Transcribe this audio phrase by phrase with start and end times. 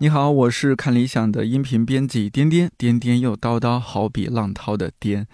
[0.00, 5.26] 你好，我是看理想的音频编辑颠颠，颠颠又叨叨，好比浪涛的颠。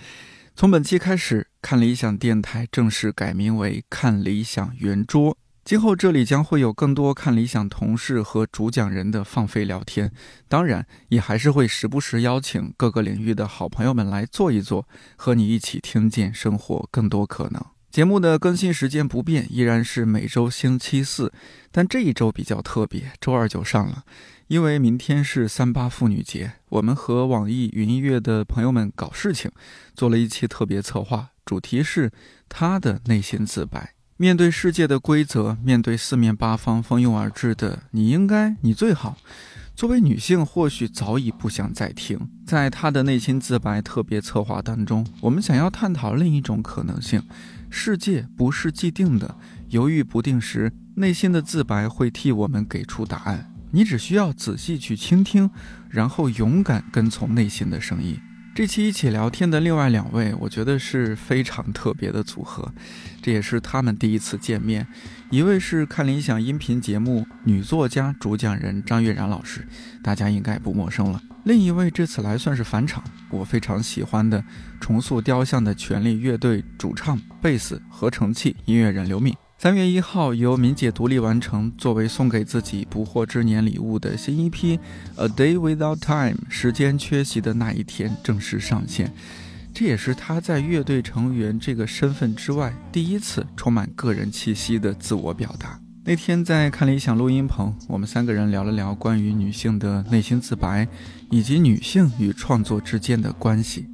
[0.57, 5.37] 从本期开始，看理想电台正式改名为看理想圆桌。
[5.67, 10.11] 今后这里将会有更多看理想同事和主讲人的放飞聊天，
[10.49, 17.63] 当然也还是会时不时邀请各个领域的好朋友们来坐一坐，和你一起听见生活更多可能。
[17.91, 21.31] 节目的更新时间不变，依然是每周星期四，
[21.71, 24.05] 但这一周比较特别，周二就上了。
[24.49, 29.51] 因为明天是三八妇女节，我们和网易云音乐的朋友们搞事情，
[29.95, 32.11] 做了一期特别策划，主题是
[32.49, 33.95] 她的内心自白。
[34.17, 39.17] 面对世界的规则，面对四面八方蜂拥而至的“你应该，你最好”，
[39.75, 42.21] 作为女性，或许早已不想再听。
[42.47, 47.23] 在她的内心自白特别策划当中，我们想要探讨另一种可能性：
[47.71, 49.37] 世界不是既定的，
[49.71, 53.54] 犹豫不定时，内心的自白会替我们给出答案。
[53.75, 55.51] 你只需要仔细去倾听，
[55.91, 58.17] 然后勇敢跟从内心的声音。
[58.55, 62.73] 这期一起聊天的另外两位，我觉得是非常特别的组合，
[63.21, 64.87] 这也是他们第一次见面。
[65.29, 69.67] 一位是看理想音频节目女作家主讲人张悦然老师，
[70.05, 71.21] 大家应该不陌生了。
[71.43, 74.45] 另一位这次来算是返场，我非常喜欢的
[74.81, 79.35] 重塑雕像的权力乐队主唱、贝斯、合成器音乐人刘敏。
[79.57, 84.77] 三月一号，由敏姐独立完成，作为送给自己不惑之年礼物的新一批
[85.17, 89.11] 《A Day Without Time》时间缺席的那一天正式上线。
[89.73, 95.81] 这也是她在乐队成员这个身份之外第一次充满个人气息的自我表达。
[96.05, 100.87] 那天在看理想录音棚，我们三个人聊了聊关于女性的内心自白，
[101.31, 103.87] 以及女性与创作之间的关系。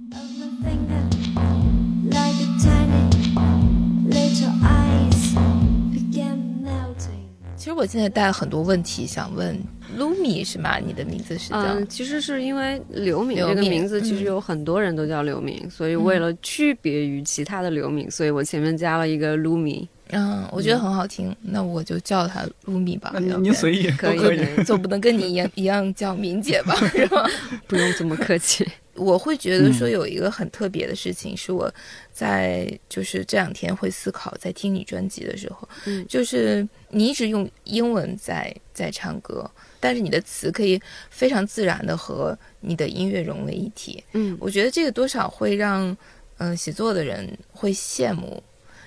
[7.70, 9.56] 实我现在带了很多问题想问
[9.96, 10.78] Lumi 是吗？
[10.78, 11.84] 你的名字是叫？
[11.86, 19.86] 其实是因为刘敏这个名字，其实有很多人都叫刘敏，所以为了区别于其他的刘敏，所以我前面加了一个 Lumi。
[20.12, 23.14] 嗯，我觉得很好听，那我就叫他 Lumi 吧。
[23.40, 26.74] 你随意可以，总不能跟你一样一样叫敏姐吧？
[26.90, 27.24] 是吧？
[27.68, 28.66] 不用这么客气。
[29.00, 31.72] 我会觉得说有一个很特别的事情，是我
[32.12, 39.50] 在就是这两天会思考，在听你专辑的时候，嗯，就是你一直用英文在在唱歌，
[39.80, 40.78] 但是你的词可以
[41.08, 45.96] 非常自然的和你的音乐融为一体，嗯，我觉得这个多少会让
[46.36, 48.42] 嗯写作的人会羡慕，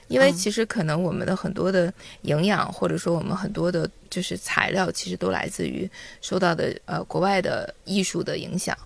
[0.10, 1.92] 因为其实可能我们的很多的
[2.22, 5.90] 营养，或者说我们很多的就是材料，其实都来自于
[6.22, 8.78] 受到的呃国外的艺术的影响。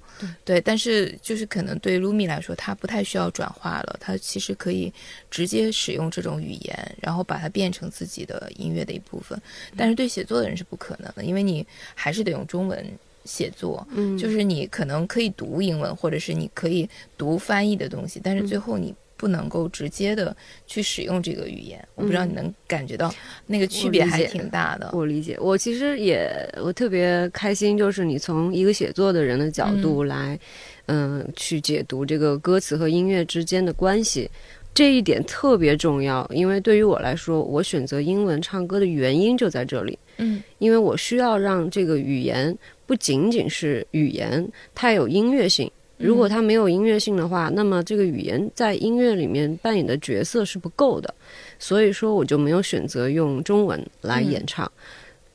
[0.44, 4.92] 对，但是就是可能对 Lumi 来说，它不太需要转化了，它其实可以
[5.30, 9.40] 直接使用这种语言，然后把它变成自己的音乐的一部分。
[9.76, 12.86] 但是对写作的人是不可能的，因为你还是得用中文
[13.26, 18.94] 写作，嗯，就是你可能可以读英文，或者是你可以读翻译的东西，但是最后你。
[19.18, 20.36] 不能够直接的
[20.68, 23.14] 去使用这个语言，我不知道你能感觉到
[23.48, 24.92] 那个区别还挺大的。
[24.94, 26.30] 我理解，我其实也
[26.62, 30.40] 我特别开心，就是你从一个写作的人的角度来，
[30.86, 34.30] 嗯，去解读这个歌词和音乐之间的关系，
[34.74, 36.26] 这一点特别重要。
[36.34, 39.98] 因为对于我来说，我选择英文唱歌的原因就在这里。
[40.18, 42.56] 嗯，因为我需要让这个语言
[42.86, 45.72] 不仅仅是语言，它有音乐性。
[45.98, 51.14] 如果它没有音乐性的话，那么这个语言在音乐里面扮演的角色是不够的，
[51.60, 54.72] 所以说我就没有选择用中文来演唱。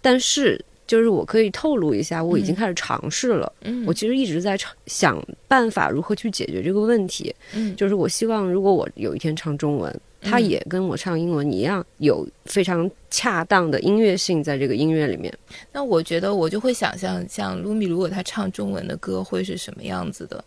[0.01, 3.53] 但是，就是我可以透露一下，我已经开始尝试了。
[3.63, 7.35] 嗯，我其实一直在想办法如何去解决这个问题。
[7.55, 10.01] 嗯，就是我希望，如果我有一天唱中文。
[10.23, 15.33] 他也跟我唱英文一样，有非常恰当的音乐性在这个音乐里面。
[15.73, 20.43] 那我觉得我就会想象，像卢米如果他唱中文的歌会是什么样子的。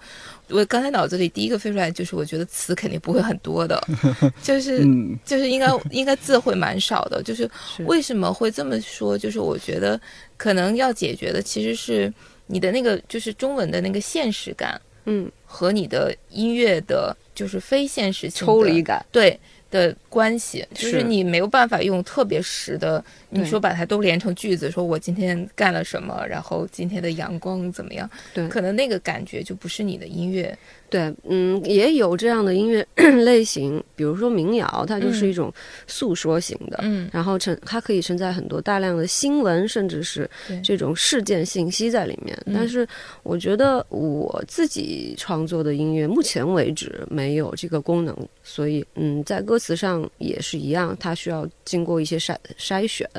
[0.50, 3.82] 我刚才脑子里第一个飞出来就是，我觉得词肯定不会很多的，
[4.42, 4.86] 就是
[5.26, 7.22] 就是应该 应该字会蛮少的。
[7.22, 7.50] 就是
[7.86, 9.18] 为什么会这么说？
[9.18, 10.00] 就是我觉得
[10.38, 12.14] 可能要解决的其实是
[12.48, 19.38] 你的那个就是中文的那个现实感，嗯，和你的音乐的就是非现实性抽离感，对。
[19.76, 28.10] 的关系，就是你没有办法用特别实的，你说把它都连成句子，说我今天干了什么，然后今天的阳光怎么样？
[28.34, 30.58] 对，可能那个感觉就不是你的音乐。
[30.88, 32.88] 对，嗯，也有这样的音乐
[33.26, 35.52] 类型，比如说民谣，它就是一种
[35.88, 40.30] 诉说型的，嗯，然后承它可以承载很多大量的新闻，甚至是
[40.64, 42.38] 这种事件信息在里面。
[42.54, 42.88] 但是
[43.24, 53.10] 我觉得我自己创作的音乐，目前为止没有这个功能，所以嗯，在歌词上也是一样，它需要经过一些筛筛选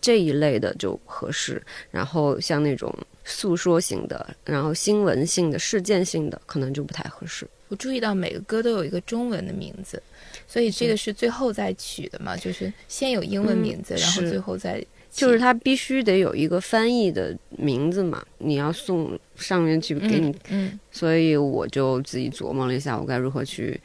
[0.00, 1.62] 这一类的就合适。
[1.90, 2.94] 然后像那种。
[3.28, 7.44] 诉说型的，然后新闻性的、事件性的，可能就不太合适。
[7.66, 10.00] 我注意到每个歌都有一个中文的名字，
[10.46, 14.80] 所以这个是最后再取的嘛，就是先有英文名字，然后最后再。
[15.10, 23.80] 就是它必须得有一个翻译的名字嘛，你要送上面去给你，嗯，所以我就自己琢磨了一下，我该如何去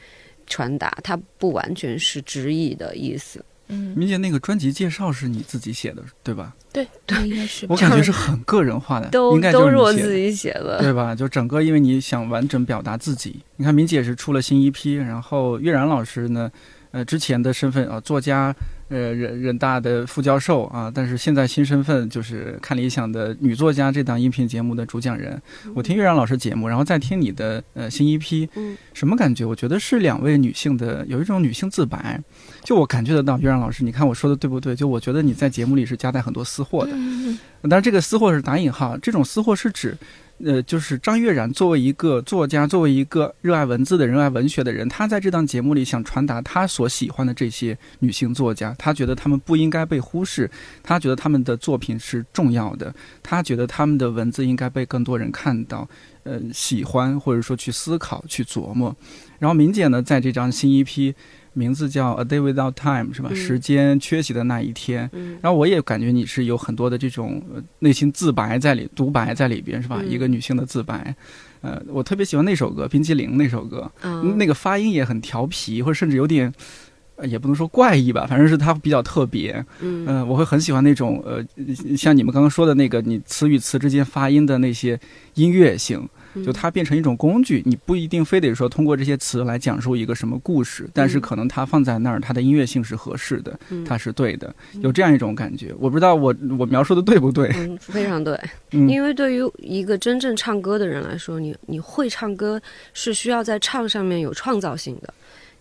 [0.52, 3.42] 传达，它不完全是直译的意思。
[3.68, 6.54] 嗯，明姐那个专辑介绍是你自己写的，对吧？
[6.72, 7.64] 对对，应该是。
[7.70, 11.14] 我感觉是很个人化的，都应该都是我自己写的，对吧？
[11.14, 16.50] 就整个因为你想完整表达自己，你看明姐是出了新一批，然后岳然老师呢，
[16.90, 18.54] 呃，之前的身份啊，作家。
[18.92, 25.40] 呃，人人大的副教授啊，但是现在新身份就是看理想的女作家这档音频节目的主讲人。
[25.74, 29.46] 我听月亮老师节目，然后再听你的呃新一批，嗯，什么感觉？
[29.46, 32.20] 我觉得是两位女性的有一种女性自白，
[32.62, 33.38] 就我感觉得到。
[33.38, 34.76] 月亮老师，你看我说的对不对？
[34.76, 36.92] 就我觉得你在节目里是夹带很多私货的，
[37.62, 39.96] 当然这个私货是打引号，这种私货是指。
[40.44, 50.50] 呃，就是张悦然作为一个作家，作为一个热爱文字的、热爱文学的人，他在这档节目里想传达他所喜欢的这些女性作家，他觉得他们不应该被忽视，
[50.82, 52.92] 他觉得他们的作品是重要的，
[53.22, 55.88] 他觉得他们的文字应该被更多人看到，
[56.24, 58.94] 呃，喜欢或者说去思考、去琢磨。
[59.38, 61.14] 然后明姐呢，在这张新一批。
[61.54, 63.32] 名字叫《A Day Without Time》是吧？
[63.34, 65.10] 时间缺席的那一天。
[65.40, 67.42] 然后我也感觉你是有很多的这种
[67.80, 70.00] 内心自白在里，独白在里边是吧？
[70.06, 71.14] 一个女性的自白。
[71.60, 73.90] 呃，我特别喜欢那首歌《冰激凌》那首歌，
[74.36, 76.52] 那个发音也很调皮，或者甚至有点，
[77.24, 79.64] 也不能说怪异吧，反正是它比较特别。
[79.80, 81.44] 嗯，我会很喜欢那种呃，
[81.96, 84.98] 像你们刚刚说的那个，你词与词之间发音的那些
[85.34, 86.08] 音乐性。
[86.44, 95.74] 就它变成一种工具，你不一定非得说通过这些词来讲述一个什么故事，但是可能它放在那儿，它的音乐性是合适的，它是对的，有这样一种感觉。
[95.78, 97.50] 我不知道我我描述的对不对？
[97.54, 98.38] 嗯，非常对。
[98.70, 102.60] 因为对于一个真正唱歌的人来说，你你会唱歌
[102.94, 105.12] 是需要在唱上面有创造性的，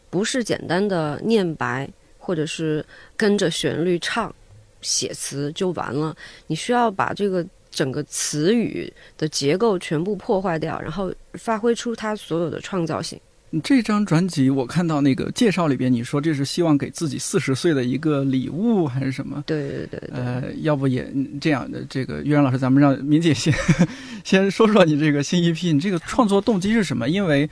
[0.10, 2.86] 不是简单的念白或者是
[3.18, 4.34] 跟着旋律唱
[4.82, 6.16] 写词就完了，
[6.48, 7.46] 你需要把这个。
[7.72, 13.20] 整个词语的结构全部破坏掉，然后发挥出它所有的创造性。
[13.64, 19.44] 这张专辑我看到那个介绍里边，你说这是希望给自己四十岁的一个礼物还是什么？
[19.48, 20.10] 对对对。
[20.14, 23.54] 呃，要不也这样的这个岳然老师，咱们让明姐先
[24.24, 27.10] 先说说你这个新一批，你这个创作动机是什么？
[27.10, 27.50] 因为。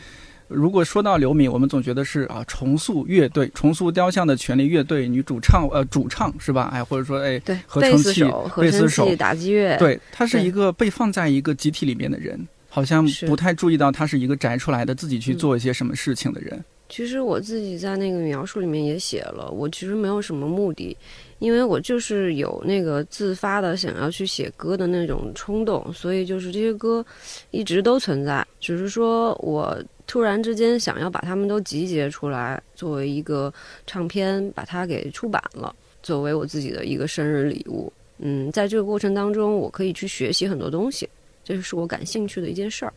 [0.50, 6.72] 如果说到刘敏，我们总觉得是啊，重塑乐队、重塑雕像的权利乐队女主唱，呃，主唱是吧？
[6.74, 8.24] 哎，或者说哎，对，合成器、
[8.58, 16.60] 贝斯手、打击乐，对，他是一个被放在一个集体里面的人，好像不太注意到他是一个宅出来的，自己去做一些什么事情的人。
[16.90, 20.98] 其实我自己在那个描述里面也写了，我其实没有什么目的，
[21.38, 27.06] 因为我就是有那个自发的想要去写歌的那种冲动，所以就是这些歌
[27.52, 29.80] 一直都存在，只是说我。
[30.10, 33.54] 突然之间想要把他们都集结出来，作为一个
[33.86, 37.94] 唱片，把它给出版了，作为我自己的一个生日礼物。
[38.18, 41.08] 嗯，在这个过程当中，我可以去学习很多东西，
[41.44, 42.94] 这是我感兴趣的一件事儿。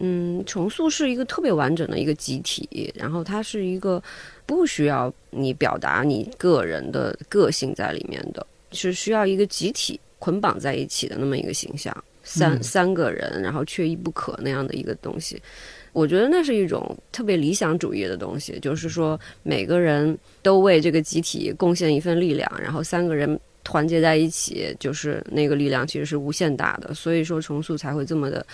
[0.00, 4.00] 嗯，重塑是一个特别完整的一个集体，然后它是一个
[4.44, 15.40] 不需要你表达你个人的个性在里面的，是需要一个集体捆绑在一起的那么一个形象，三三个人，然后缺一不可那样的一个东西。
[15.92, 26.94] 我觉得那是一种特别理想主义的东西，就是说每个人都为这个集体贡献一份力量，然后三个人团结在一起，就是那个力量其实是无限大的。
[26.94, 28.44] 所以说重塑才会这么的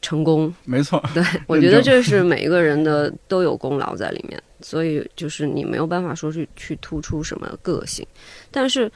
[0.00, 0.54] 成功。
[0.64, 8.06] 没错，对 我觉得这是每一个人的都有功劳在里面，所以就是你没有办法说去去突出什么个性，
[8.50, 8.90] 但是。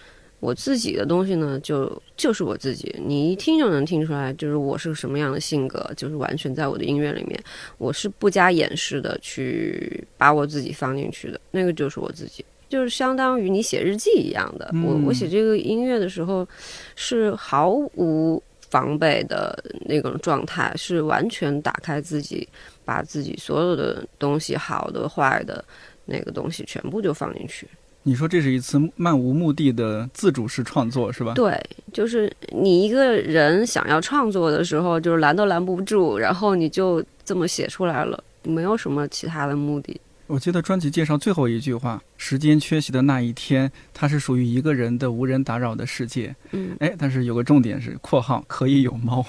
[0.44, 7.42] 我自己的东西呢，就就是我自己，你一听就能听出来，就是我是什么样的性格，就是完全在我的音乐里面，
[7.78, 14.70] 我是不加掩饰的去把我自己放进去的，那个就是我自己，就是相当于你写日记一样的。
[14.84, 16.46] 我我写这个音乐的时候，
[16.94, 22.46] 是毫无防备的那种状态，是完全打开自己，
[22.84, 25.64] 把自己所有的东西，好的坏的，
[26.04, 27.66] 那个东西全部就放进去。
[28.06, 31.32] 你说这是一次漫无目的的自主式创作是吧？
[31.34, 31.58] 对，
[31.90, 39.98] 就是你一个人想要创作的时候，就是拦都拦不住，然后你就这么写出来了，没有什么其他的目的。
[40.26, 49.24] 我记得专辑介绍最后一句话：“时间缺席的那一天，它是属于一个人的无人打扰的世界。”嗯，哎，但是有个重点是（括号可以有猫）。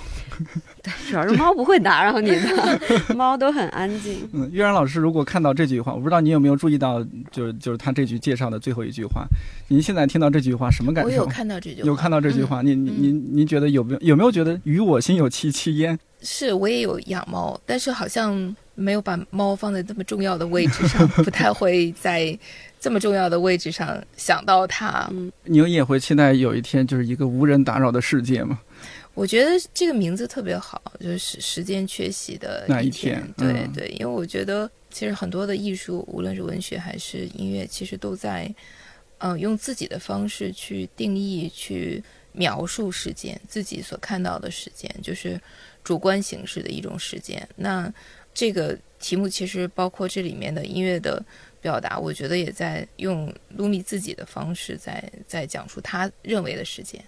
[0.82, 2.80] 对，主要是猫不会打扰你的，
[3.14, 4.28] 猫都很安静。
[4.32, 9.26] 嗯，月然老师如果看到这句话，我不知道你有没有注意到，就是就是他这句介绍的最后一句话。
[9.68, 11.10] 您现在听到这句话什么感受？
[11.10, 12.62] 我有看到这句，话，有看到这句话。
[12.62, 16.00] 您您您您觉得有没有有没有觉得与我心有戚戚焉？
[16.22, 18.56] 是我也有养猫，但是好像。
[18.76, 22.38] 没有把猫放在这么重要的位置上，不太会在
[22.80, 25.08] 这么重要的位置上想到它。
[25.12, 28.60] 嗯，你也会期待有一天就是一个无人打扰的世界吗？
[29.14, 33.26] 我觉得这个名字特别好，就是时间缺席的那一天。
[33.38, 38.54] 对对，因为我觉得其实很多的艺术，无论是文学还是音乐，其实都在
[39.20, 42.04] 嗯用自己的方式去定义、去
[42.34, 45.40] 描述时间，自己所看到的时间，就是
[45.82, 47.48] 主观形式的一种时间。
[47.56, 47.90] 那
[48.36, 51.24] 这个题目其实包括这里面的音乐的
[51.62, 57.04] 表达，我觉得也在用卢米自己的方式在在讲述他认为的时间，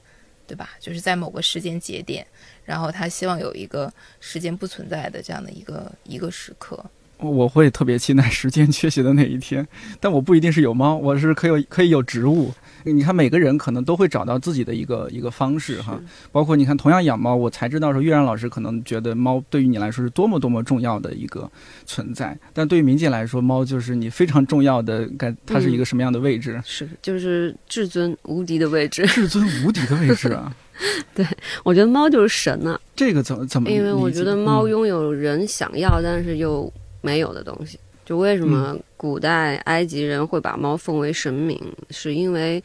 [0.48, 0.70] 对吧？
[0.80, 2.26] 就是在某个时间节点，
[2.64, 6.84] 然后他希望有一个时间不存在的这样的一个一个时刻。
[7.20, 9.68] 我会特别期待时间缺席的那一天，
[10.00, 12.54] 但我不一定是有猫，我是可以可以有植物。
[12.94, 16.00] 你看，每个人可能都会找到自己的一个一个方式哈。
[16.32, 21.50] 包括你看，同样养猫，我才知道说，月然老师可能觉得猫对于你来说是多么多么重要的一个
[21.86, 26.62] 存在，但对于明姐来说，猫就是你非常重要的，该它是一个什么样的位置？
[26.66, 29.06] 是，就是至尊无敌的位置。
[29.08, 30.56] 至尊无敌的位置啊！
[31.16, 31.26] 对，
[31.64, 32.80] 我觉得猫就是神啊。
[32.96, 33.70] 这个怎么怎么？
[33.70, 37.80] 因为我觉得猫拥有人想要但是又没有的东西。
[38.08, 42.64] 就为什么古代埃及人会把猫奉为神明，是因为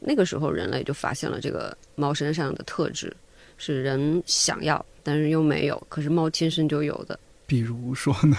[0.00, 3.14] 那个时候人类就发现了这个猫身上的特质，
[3.58, 7.20] 是人想要但是又没有，可是猫天生就有的。
[7.46, 8.38] 比如说呢？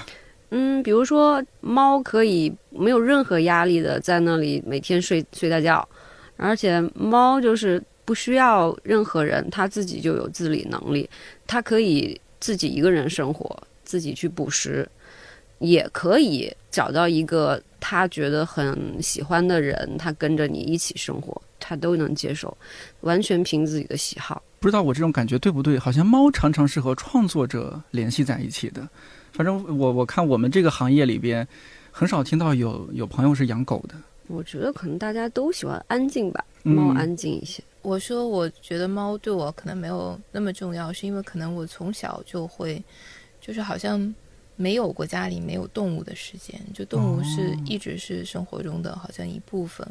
[0.50, 5.88] 嗯，比如说猫可以没有任何压力的在那里每天睡睡大觉，
[6.38, 11.08] 而且猫就是不需要任何人，它自己就有自理能力，
[11.46, 14.90] 它可以自己一个人生活，自己去捕食。
[15.62, 22.56] 也可以找到一个他觉得很喜欢的人，他跟着你一起生活，他都能接受，
[23.02, 24.42] 完全凭自己的喜好。
[24.60, 25.80] 不知道我这种感觉对不对？
[25.80, 28.88] 好像猫常常是和创作者联系在一起的。
[29.32, 31.48] 反正我我看我们这个行业里边，
[31.92, 33.96] 很少听到有有朋友是养狗的。
[34.28, 37.64] 我觉得可能大家都喜欢安静吧，猫安静一些。
[37.82, 42.84] 我说我觉得猫对我可能没有那么重要，是因为可能我从小就会，
[43.40, 44.14] 就是好像。
[44.56, 49.88] 没有过家里没有动物的时间，就动物是一直是生活中的好像一部分。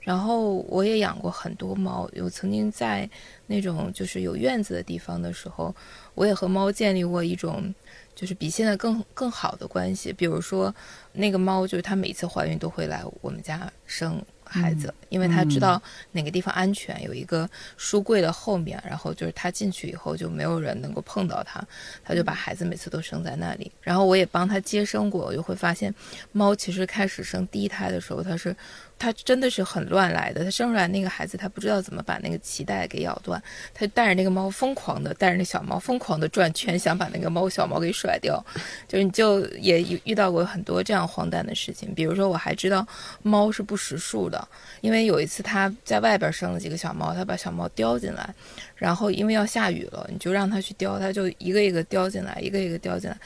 [0.00, 3.08] 然后我也养过很多猫，有曾经在
[3.46, 5.74] 那种就是有院子的地方的时候，
[6.14, 7.74] 我也和猫建立过一种
[8.14, 10.12] 就是比现在更更好的关系。
[10.12, 10.74] 比如说
[11.12, 14.24] 那个猫，就是它每次怀孕都会来我们家生。
[14.48, 15.80] 孩子，因为他知道
[16.12, 21.62] 哪个地方安全，有一个书柜的后面，然后就是他进去以后就没有人能够碰到他，
[22.04, 23.70] 他就把孩子每次都生在那里。
[23.80, 25.94] 然后我也帮他接生过，我就会发现，
[26.32, 28.56] 猫其实开始生第一胎的时候，它是。
[28.98, 33.42] 他真的是很乱来的，他生出来那个孩子，他不知道怎么把那个脐带给咬断，
[33.74, 38.42] 他带着那个猫疯狂的带着那小猫疯狂的转圈，想把那个猫小猫给甩掉。
[38.88, 42.86] 就是你就也遇到过很多这样荒诞的事情，比如说我还知道
[43.22, 44.48] 猫是不识数的，
[44.80, 48.34] 因为有一次他在外边生了几个小猫，他把小猫叼进来，
[48.74, 53.16] 然后因为要下雨了，你就让他去叼，他就一个一个叼进来，一个一个叼进来，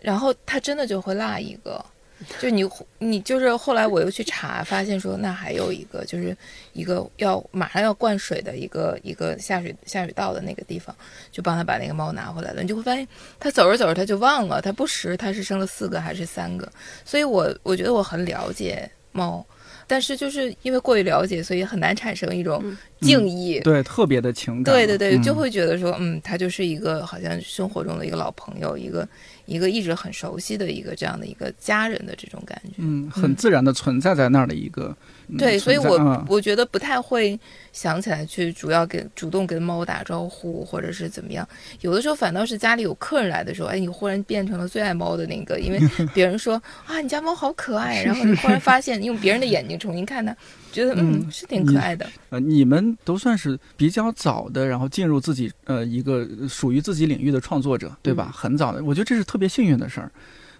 [0.00, 1.84] 然后他真的就会落一个。
[2.40, 2.68] 就你，
[2.98, 6.36] 你就是后来我又去查，发现说那还有一个，就是
[6.72, 10.94] 一个要马上要灌水的一个一个下水下水道的那个地方，
[11.30, 12.62] 就帮他把那个猫拿回来了。
[12.62, 13.06] 你就会发现，
[13.38, 16.70] 他走着走着他就忘了，他不识他是生了四个还是三个。
[17.04, 19.44] 所以我我觉得我很了解猫。
[19.86, 22.62] 但是就是因为过于了解，所以很难产生一种
[23.00, 29.08] 敬意，对特别的情感，对对对，就会觉得说，嗯，他就是一个好像生活中的一个老朋友，一个
[29.46, 34.96] 一个一直很熟悉的一个这样的一个家人的这种感觉，嗯，很自然的存在在那儿的一个。
[35.36, 37.38] 对，所以我我觉得不太会
[37.72, 41.46] 想起来去主要给主动跟猫打招呼，或者是怎么样。
[41.80, 45.80] 有的时候反倒是家里有客人来的时候，哎，你忽然变成了最爱猫的那个，因为
[46.14, 50.34] 别人说啊，你家猫好可爱，然后你忽然发现用别人的眼睛重新看它，
[50.70, 52.06] 觉得嗯是挺可爱的。
[52.30, 58.30] 呃，你们都算是比较早的，然后进入自己呃一个属于自己领域的创作者，对吧？
[58.32, 60.10] 很早的，我觉得这是特别幸运的事儿。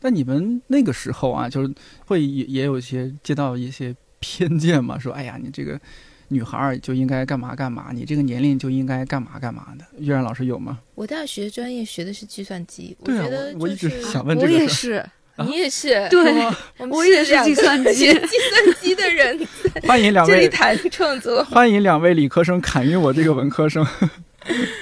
[0.01, 1.73] 那你们那个时候啊，就是
[2.05, 3.95] 会也也有一些接到一些。
[4.27, 5.81] 偏见嘛，说哎呀，你这个
[6.29, 9.85] 女孩就应该干嘛干嘛，你这个年龄就应该干嘛干嘛的。
[9.99, 10.81] 月然老师有吗？
[10.97, 13.25] 我大学专业学的是计算机，对啊，
[13.61, 14.53] 我一直想问这个。
[14.53, 15.07] 我也是，
[15.47, 16.35] 你也是，对，
[16.79, 19.39] 我我也是计算机计算机的人，
[19.87, 23.87] 欢迎两位这一谈创作，欢迎两位理科生砍晕我这个文科生。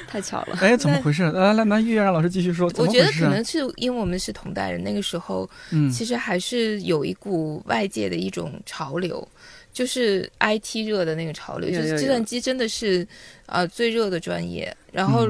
[0.06, 1.22] 太巧了，哎，怎么回事？
[1.30, 2.70] 来来，那岳然老师继续说。
[2.76, 9.26] 我觉得可能是因为我们是同代人，那个时候，嗯，其实还是有一股外界的一种潮流，
[9.74, 13.06] 就是 IT 热的那个潮流，就是计算机真的是
[13.44, 14.74] 啊最热的专业。
[14.90, 15.28] 然后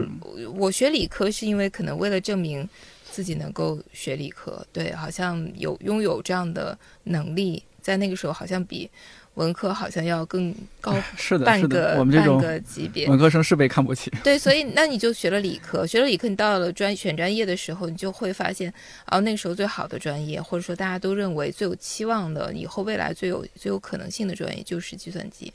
[0.54, 2.68] 我学理科是因为可能为了证明
[3.10, 8.88] 自己能够学理科，对，好像有拥有这样的能力，在那个时候好像比。
[9.34, 14.10] 文科好像要更高， 是的，半个我们这种级别，文科生是被看不起。
[14.22, 18.72] 对，所以那你就学了理科， 学了理科，你到了专选专业的时候，你就会发现，
[19.06, 25.52] 哦，那个时候最好的专业，或者说大家都认为最有期望的，以后未来最有最有可能性的专业就是计算机，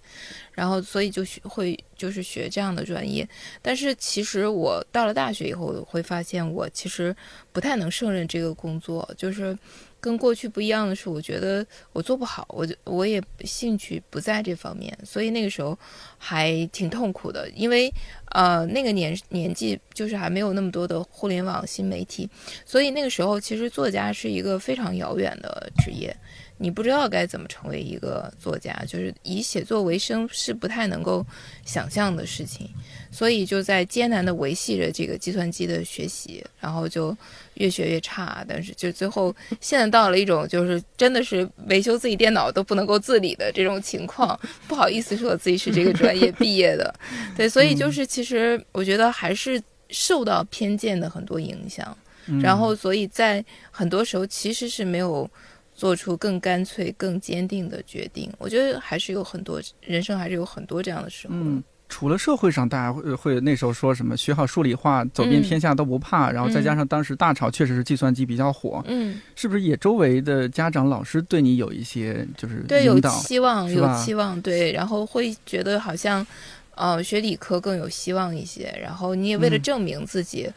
[0.51, 3.27] 然后所以就学会就是学这样的专业。
[3.61, 7.15] 但是其实我到了大学以后，会发现我其实
[7.53, 9.57] 不太能胜任这个工作，就是。
[9.99, 15.77] 跟过去不一样的是，我觉得我做不好，我就我也兴趣不在这方面，所以那个时候
[16.17, 17.93] 还挺痛苦的，因为
[18.31, 22.29] 呃那个年年纪就是还没有那么多的互联网新媒体，
[22.65, 26.15] 所以那个时候其实作家是一个非常遥远的职业。
[26.61, 31.25] 你不知道该怎么成为一个作家，就是以写作为生是不太能够
[31.63, 32.69] 想象的事情，
[33.11, 37.15] 所以就在艰难的维系着这个计算机的学习，然后就
[37.53, 44.37] 越学越差，但是就最后现在到了一种就是真的是维修自己电脑都不能够自理的这种情况，
[44.67, 46.93] 不好意思说自己是这个专业毕业的，
[47.37, 51.97] 对，所以就是其实我觉得还是受到偏见的很多影响，
[52.41, 55.29] 然后所以在很多时候其实是没有。
[55.79, 61.33] 做出更干脆、更坚定的决定，我觉得还是有很多人生，还是有很多这样的时候。
[61.37, 76.27] 嗯，除了社会上，大家会会那时候说什么学好数理化，走遍天下都不怕，然后再加上当时大潮确实是计算机比较火，嗯，是不是也周围的家长、老师对你有一些就是对有期望，有期望，对，然后会觉得好像，
[76.75, 80.49] 呃，学理科更有希望一些，然后你也为了证明自己。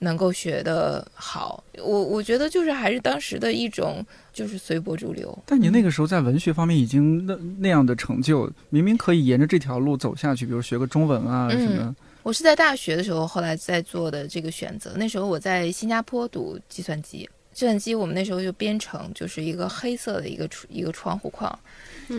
[0.00, 5.38] 能够学得好，我我觉得就是还是当时的一种就是随波逐流。
[5.46, 11.94] 但你那个时候在文学方面已经那那样的成就，明明可以沿着这条路走下去，比如学个中文啊什么。
[12.22, 21.58] 我是在大学的时候后来在做的这个选择，那时候我在新加坡读计算机，计算机我们那时候就编程就是一个黑色的一个一个窗户框，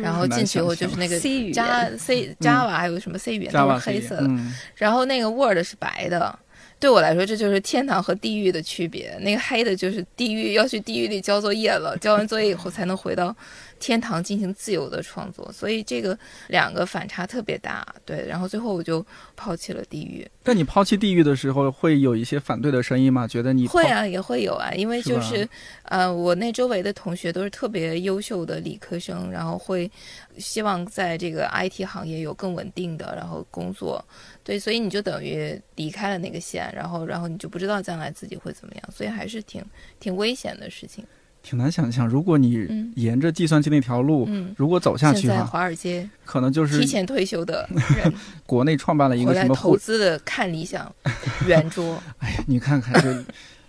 [0.02, 1.52] 然后进去以后就是那个 C 语。
[1.52, 4.30] 加 C Java 还有什么 C 语言都是黑色的，
[4.76, 6.38] 然后那个 Word 是白的。
[6.82, 9.16] 对我来说，这就是天堂和地狱的区别。
[9.22, 13.34] 那个黑的就是地狱，要去地狱里交作业了，交完作业以后才能回到。
[13.82, 16.18] 天堂进行自由的创作，所以这个
[16.48, 18.26] 两个反差特别大，对。
[18.28, 19.04] 然后最后我就
[19.36, 20.26] 抛弃了地狱。
[20.44, 23.28] 但你抛弃地狱的时候，会有一些反对的声音吗？
[23.28, 25.48] 觉得你会啊，也会有啊，因为就是
[25.86, 29.90] 呃，我那周围的同学都是特别优秀的理科生，然后会
[30.38, 34.04] 希望在这个 IT 行业有更稳定的然后工作，
[34.44, 39.64] 对，所以你就等于离开了那个线，然后然后你就不知道将来自己会怎么样，所以还是挺
[40.00, 41.04] 挺危险的事情。
[41.44, 48.14] 挺难想象，如果你沿着计算机那条路，如果走下去在华尔街可能就是提前退休的人，
[48.46, 50.94] 国内创办了一个什么投资的看理想
[51.48, 52.02] 圆桌。
[52.20, 53.24] 哎呀，你看看这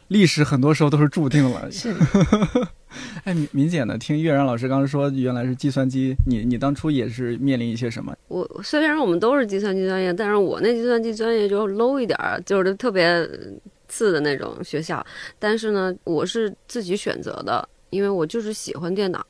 [0.08, 1.68] 历史，很多时候都是注定了。
[1.72, 1.94] 是。
[3.24, 3.96] 哎，明明姐呢？
[3.96, 8.14] 听岳然老师刚刚说，原来是计算机，你你当初也是面临一些什么？
[8.28, 13.26] 我虽然我们都是计算机专业，但是我那计算机专业就 low 一点儿，就是特别。
[13.92, 15.04] 次的那种学校，
[15.38, 19.22] 但是呢，我是自己选择的，因为我就是喜欢电脑。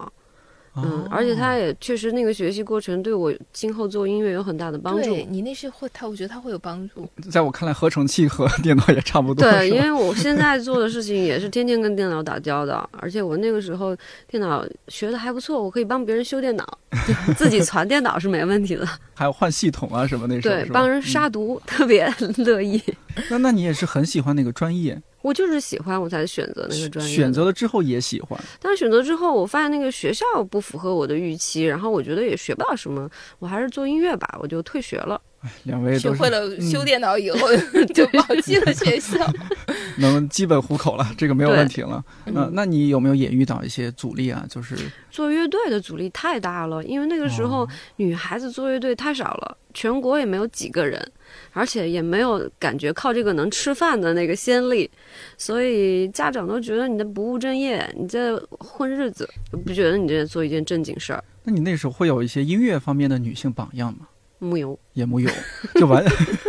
[0.75, 5.03] 嗯，而且他也确实那个学习过程对我今后做音乐有很大的帮助。
[5.03, 7.07] 对你那是会，他我觉得他会有帮助。
[7.31, 9.46] 在我看来，合成器和电脑也差不多。
[9.46, 13.94] 对，因为我现在做的事情也是天天跟电脑打交道，而且我那个时候
[14.27, 16.79] 电脑学的还不错，我可以帮别人修电脑，
[17.37, 18.88] 自己传电脑是没问题的。
[19.12, 20.55] 还有换系统啊什么那时候。
[20.55, 22.11] 对，帮人杀毒特别
[22.46, 22.83] 乐意。
[23.31, 25.01] 那那你也是很喜欢那个专业？
[25.22, 27.14] 我就是喜欢，我才选择那个专业。
[27.14, 35.20] 选择了之后也喜欢，但是选择之后，我发现那个学校不符合我的预期，然后我觉得也学不到什么，我还是做音乐吧，我就退学了。
[35.64, 37.48] 两位学会了修电脑以后，
[37.94, 39.18] 就 忘记了学校，
[39.98, 42.05] 能基本糊口了，这个没有问题了。
[42.26, 44.44] 嗯，那你有没有也遇到一些阻力啊？
[44.48, 44.76] 就是
[45.11, 51.11] 做乐队的阻力太大了，因为那个时候女孩子做乐队太少了，全国也没有几个人。
[51.55, 54.90] 而且也没有感觉靠这个能吃饭的那个先例，
[55.38, 59.26] 所以家长都觉得你在不务正业，你在混日子，
[59.64, 61.24] 不觉得你在做一件正经事儿。
[61.44, 64.07] 那你那时候会有一些音乐方面的女性榜样吗？
[64.42, 65.31] 木有，也木有，
[65.76, 66.05] 就完，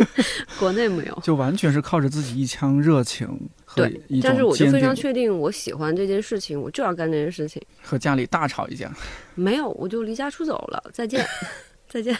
[0.58, 3.28] 国内没有，就完全是靠着自己一腔热情
[3.64, 7.62] 和对但是我就非常确定，我喜欢这件事情，我就要干这件事情。
[7.80, 8.92] 和家里大吵一架。
[9.36, 11.24] 没有，我就离家出走了，再见，
[11.88, 12.16] 再见。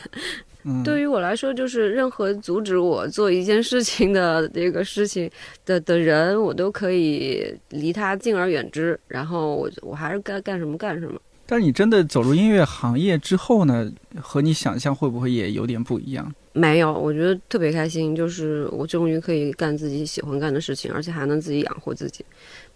[0.63, 5.29] 嗯，对于我来说，就是任何阻止我做一件事情的这个事情
[5.67, 8.99] 的的人，我都可以离他敬而远之。
[9.09, 11.21] 然后我我还是该干什么干什么。
[11.47, 16.35] 但是你真的走入音乐行业之后呢，和你想象会不会也有点不一样？
[16.53, 22.25] 没有，我觉得特别开心，就是我终于可以干自己喜欢干的事情，而且还能自己养活自己。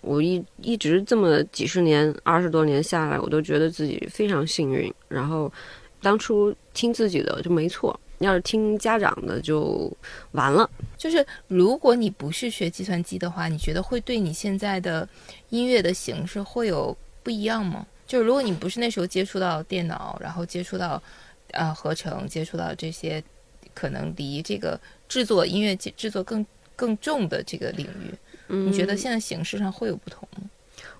[0.00, 4.92] 我一一直这么几十年、二十多年下来，我都觉得自己非常幸运。
[5.08, 5.50] 然后
[6.02, 9.90] 当初听自己的就没错，要是听家长的就
[10.32, 10.68] 完了。
[10.96, 15.08] 就是如果你不是学计算机的话，你觉得会对你现在的
[15.50, 17.86] 音乐的形式会有不一样吗？
[18.08, 21.00] 就是如果你不是那时候接触到电脑，然后接触到
[21.52, 23.22] 呃合成，接触到这些
[23.74, 26.44] 可能离这个制作音乐制制作更
[26.74, 28.14] 更重的这个领域，
[28.48, 30.48] 嗯你觉得现在形式上会有不同吗？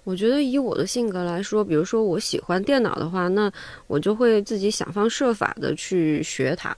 [0.05, 3.51] 我觉得以我的性格来说，比如说我喜欢电脑的话，那
[3.87, 6.77] 我就会自己想方设法的去学它。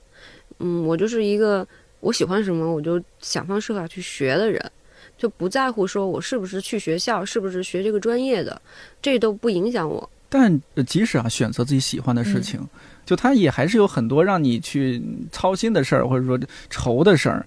[0.59, 1.67] 嗯，我就是一个
[1.99, 4.71] 我喜欢什么我就想方设法去学的人，
[5.17, 8.61] 就不在乎说我是不是去学校，是不是学这个专业的，
[9.01, 10.09] 这都不影响我。
[10.33, 12.65] 但呃即使啊选择自己喜欢的事情，
[13.05, 16.39] 就它也还是有很多让你去操心的事儿，或者说
[16.69, 17.45] 愁的事儿。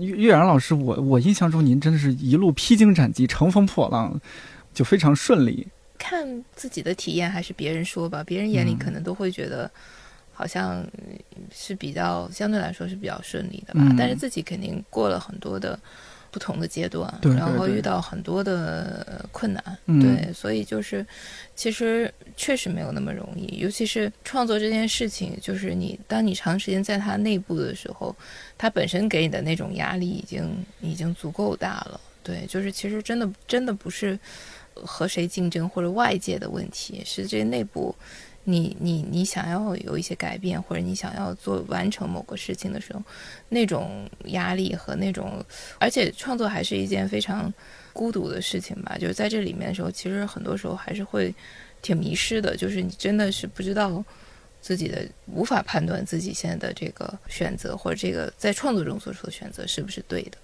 [0.00, 4.20] 岳岳然老师，我我印象中您真的是一路披荆斩棘、乘风破浪，
[4.74, 5.66] 就非常顺利。
[5.98, 9.70] 看自己的体验还是别人说吧，别人眼里嗯可能都会觉得
[10.34, 10.86] 好像
[11.50, 15.80] 是比较相对来说是比较顺利的吧，嗯但是自己肯定过了很多的
[16.30, 21.06] 不同的阶段，对对然后遇到很多的呃困难，嗯对，所以就是
[21.54, 28.14] 其实确实没有那么容易，尤其是创作这件事情，就是你当你长时间在它内部的时候，
[28.56, 34.18] 它本身给你的那种压力已经已经足够大了，对，就是其实真的真的不是。
[34.84, 37.92] 和谁竞争或者外界的问题，是这内部
[38.50, 43.02] 你你你想要有一些改变，或者你想要做完成某个事情的时候，
[43.50, 45.44] 那种压力和那种，
[45.78, 47.52] 而且创作还是一件非常
[47.92, 48.96] 孤独的事情吧。
[48.98, 51.34] 就是在这里面的时候，其实很多时候还是会
[51.82, 54.02] 挺迷失的，就是你真的是不知道
[54.62, 60.38] 自己的，无法判断自己现在的这个选择或者这个在创作中做出的选择是不是对的。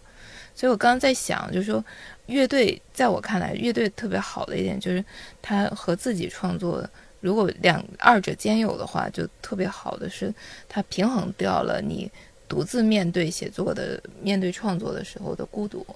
[0.55, 1.85] 所以我刚刚在想，就是说，
[2.27, 5.05] 乐队在我看来，乐队特别好的一点就是，
[5.43, 6.89] 它和自己创作，
[7.25, 10.33] 如果两二者兼有的话，就特别好的是，
[10.69, 12.11] 它平衡掉了你
[12.47, 15.87] 独自面对写作的、面对创作的时候的孤独，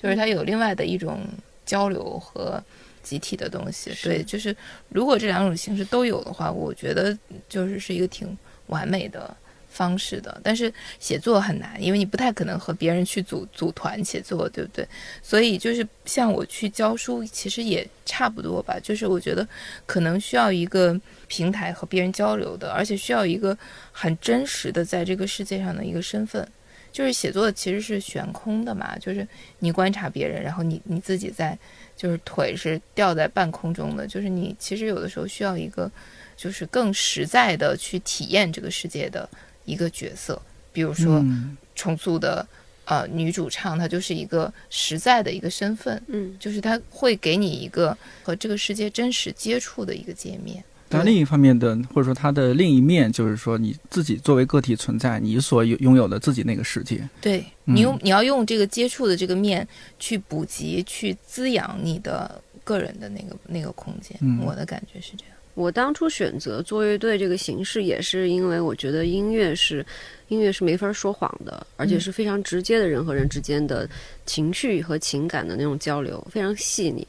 [0.00, 1.26] 就是它有另外的一种
[1.66, 2.62] 交流和
[3.02, 3.92] 集体的东西。
[3.92, 4.56] 是对，就是
[4.88, 8.38] 如果这两种形式都有的话，我觉得就是是一个挺
[8.68, 9.36] 完美的。
[9.78, 14.84] 方式的，但是写作很难，因为你不太可能和别人去组组团写作，对不对？
[15.22, 18.76] 所以就是像我去教书，其实也差不多吧。
[18.82, 19.46] 就是我觉得
[19.86, 23.56] 可能需要一个平台和别人交流的，而且需要一个
[23.92, 26.46] 很真实的在这个世界上的一个身份。
[26.90, 29.26] 就是写作其实是悬空的嘛，就是
[29.60, 31.56] 你观察别人，然后你你自己在，
[31.94, 35.88] 就是腿是吊在半空中的，就是你其实有的时候需要一个，
[36.34, 39.28] 就是更实在的去体验这个世界的。
[39.68, 40.40] 一个角色，
[40.72, 42.46] 比如说嗯重塑的
[42.86, 50.64] 呃女主唱，她就是一个实在的一个身份，嗯，就是她会给你一个和这个世界真实接触的一个界面。
[50.90, 57.06] 但另一方面的，或者说它的另一面，就是说你自己作为个体存在，你所有拥有的自己那个世界。
[57.20, 64.16] 对你用你要用这个接触的这个面去补给、去滋养你的个人的那个那个空间。
[64.22, 65.34] 嗯我的感觉是这样。
[65.58, 69.84] 我当初选择做乐队这个形式，也是因为我觉得音乐是
[70.28, 73.88] 音乐是没法说谎的，而且是非常直接的人和人之间的
[74.24, 77.04] 情绪和情感的那种交流，非常细腻。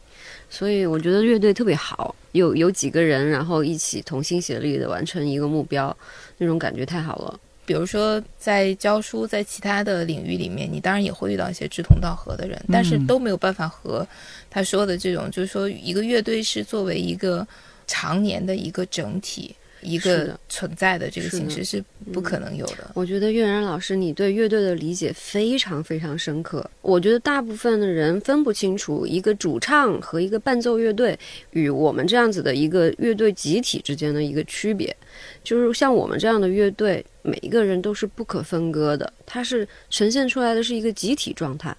[0.50, 5.96] 所以我觉得乐队特别好，有有几个人，然后一起同心协力的完成一个目标，
[6.40, 7.40] 那种感觉太好了。
[7.68, 14.08] 比如说，在教书，在其他的领域里面，你当然也会遇到一些志同道合的人，但是都没有办法和
[14.50, 17.48] 他说的这种，就是说，一个乐队是作为一个
[17.90, 22.92] 常年的一个整体，一个存在的这个形式是不可能有的。
[22.94, 26.70] 我觉得岳然老师，你对乐队的理解非常非常深刻。
[26.82, 31.18] 我觉得大部分的人分不清楚一个主唱和一个伴奏乐队
[31.52, 34.96] 与我们这样子的一个乐队集体之间的一个区别。
[35.44, 41.76] 就是像我们这样的乐队，每一个人都是不可分割的，它是呈现出来的是一个集体状态。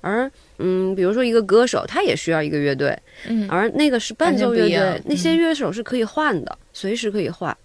[0.00, 7.56] 而嗯，比如说一个歌手，他也需要一个乐队，嗯，而那个是伴奏乐队，那些乐手是可以换的，随时可以换。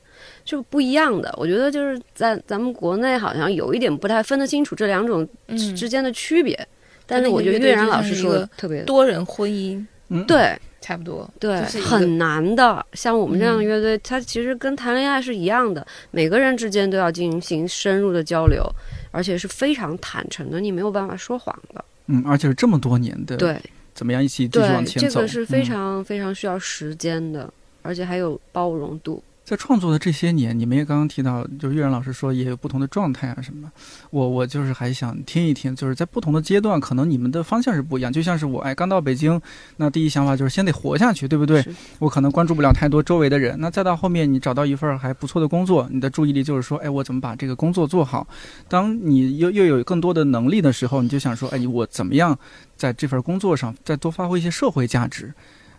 [0.45, 1.33] 就不一样的。
[1.37, 5.27] 我觉得就是在咱们国内好像有一点不太分得清楚这两种
[5.75, 6.67] 之间的区别。
[7.05, 9.85] 但是我觉得岳然老师说的特别多人婚姻，
[10.25, 12.85] 对，差不多，对，很难的。
[12.93, 18.63] 像我们这样的乐队，它其实跟谈恋爱是一样的，每个人之间都要进行深入的交流，
[19.11, 21.83] 而且是非常坦诚的，你没有办法说谎的。
[22.07, 23.61] 嗯，而且是这么多年的，对，
[23.93, 25.15] 怎么样一起继续往前走？
[25.15, 29.23] 这个是非常非常需要时间的，而且还有包容度。
[29.43, 33.69] 在创作的这些年，你们也刚刚提到，就是岳然老师说也有不同的状态啊什么。
[34.09, 38.11] 我我就是还想听一听，就是在不同的阶段，可能你们的方向是不一样。
[38.11, 39.39] 就像是我哎刚到北京，
[39.75, 41.61] 那第一想法就是先得活下去，对不对？
[41.99, 43.59] 我可能关注不了太多周围的人。
[43.59, 48.25] 那再到后面你找到一份还不错的工作，你的注意力就是说，哎我怎么把这个工作做好？
[48.69, 52.39] 当你又又有更多的能力的时候，你就想说，哎我怎么样
[52.77, 55.33] 在这份工作上再多发挥一些社会价值？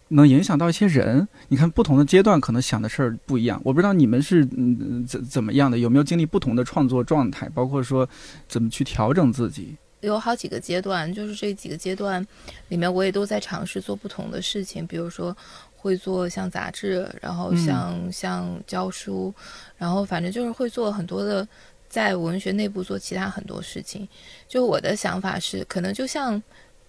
[0.08, 3.60] 能影响到一些人，你看不同的阶段可能想的事儿不一样。
[3.64, 8.08] 我不知道你们是嗯怎怎么样的，有没有经历不同的创作状态，包括说
[8.46, 9.74] 怎么去调整自己。
[10.02, 12.24] 有好几个阶段，就是这几个阶段
[12.68, 15.34] 里面，我也都在尝试做不同的事情，比如说
[15.74, 19.34] 会做像杂志，然后像像教书，
[19.78, 21.48] 然后反正就是会做很多的
[21.88, 24.06] 在文学内部做其他很多事情。
[24.46, 26.42] 就我的想法是，可能就像。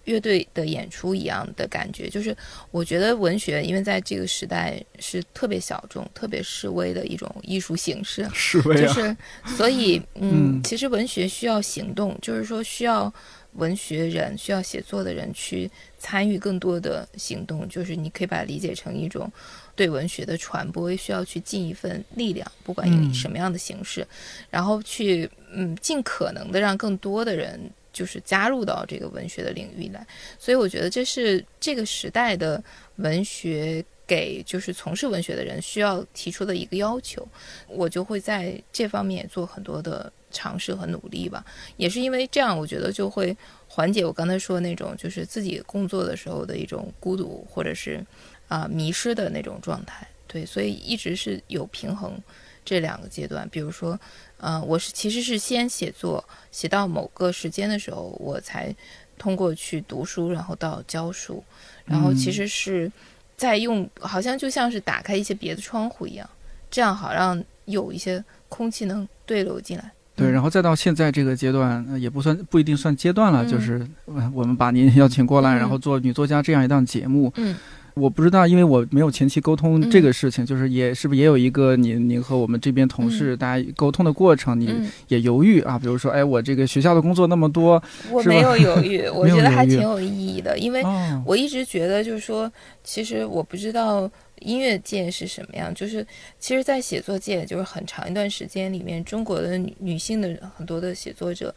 [0.06, 2.34] 乐队的演出一样的感觉，就是
[2.70, 9.16] 我觉得文学，因为在这个时代是特别小众、特别示威的一种艺术形式，示威啊，就是
[9.56, 13.12] 所以，嗯，其实文学需要行动，就是说需要
[13.54, 19.30] 文学人、需要写作的人去参与更多的行动，就是你可以把它理解成一种
[19.74, 24.06] 对文学的传播，需要去尽一份力量，不管以什么样的形式，
[24.50, 27.58] 然后去，嗯，尽可能的让更多的人。
[27.96, 30.06] 就是加入到这个文学的领域来，
[30.38, 32.62] 所以我觉得这是这个时代的
[32.96, 37.26] 文学给就是从事文学的人需要提出的一个要求。
[37.66, 41.42] 我就会在这方面做很多的尝试和努力吧。
[41.78, 43.34] 也是因为这样，我觉得就会
[43.66, 48.04] 缓解我刚才说的那种就是自己工作的时候的一种孤独或者是
[48.46, 50.06] 啊迷失的那种状态。
[50.26, 52.20] 对，所以一直是有平衡
[52.62, 53.48] 这两个阶段。
[53.48, 53.98] 比如说。
[54.38, 56.22] 嗯，我是其实是先写作，
[56.52, 58.74] 写到某个时间的时候，我才
[59.16, 61.42] 通过去读书，然后到教书，
[61.84, 62.90] 然后其实是
[63.36, 66.28] 在用，好像就像是打开一些别的窗户一样，
[66.70, 69.90] 这样好让有一些空气能对流进来。
[70.14, 73.86] 对，然后再到现在这个阶段，也不算不一定算阶段了，就是
[74.32, 77.32] 我们把您邀请过来，然后做女作家这样一档节目。
[77.36, 77.56] 嗯。
[77.98, 84.70] 我不知道，因为我没有前期沟通这个事情，就是也是不是也有一个您您和我们这边同事大家沟通的过程，你
[85.08, 85.78] 也犹豫啊？
[85.78, 87.82] 比如说，哎，我这个学校的工作那么多，
[88.12, 90.82] 我没有犹豫， 我觉得还挺有意义的，因为
[91.24, 92.52] 我一直觉得就是说，
[92.84, 96.06] 其实我不知道音乐界是什么样，就是
[96.38, 101.54] 其实，在写作界，就是很长一段时间里面，中国的女女性的很多的写作者，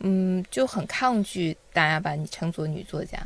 [0.00, 3.18] 嗯，就很抗拒大家把你称作女作家。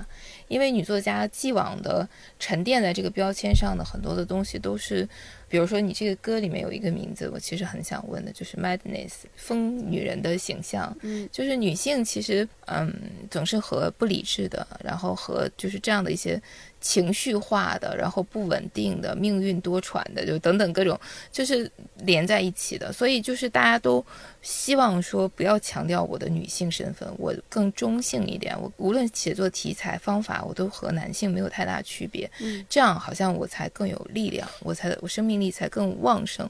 [0.49, 5.09] 因为女作家既往的沉淀在这个标签上的很多的东西都是，
[5.49, 12.93] 比如说你这个歌里面有一个名字，我其实很想问的就是 Madness 疯女人的形象，嗯，就是女性其实嗯
[13.31, 16.41] 总是和不理智的，然后和就是这样的一些。
[16.81, 20.99] 情绪化的，然后不稳定的，命运多舛的，就等等各种，
[21.33, 22.93] 就是连在一起的。
[22.93, 24.05] 所以就是大家都
[24.43, 28.57] 希望说，不要强调我的女性身份，我更中性一点。
[28.61, 32.31] 我无论写作题材方法，我都和男性没有太大区别。
[32.41, 36.49] 嗯，这样好像我才更有力量，我才我生命力才更旺盛。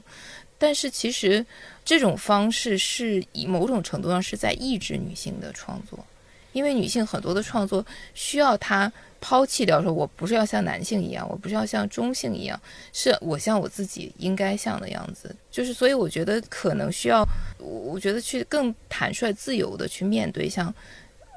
[0.59, 1.45] 但是其实
[1.85, 6.03] 这种方式是以某种程度上是在抑制女性的创作，
[6.57, 8.91] 因为女性很多的创作需要她。
[9.19, 12.61] 抛弃掉说，我不是要像男性一样，我不是要像中性一样，
[12.93, 15.35] 是我像我自己应该像的样子。
[15.49, 17.25] 就是，所以我觉得可能需要，
[17.57, 20.71] 我觉得去更坦率、自由的去面对，像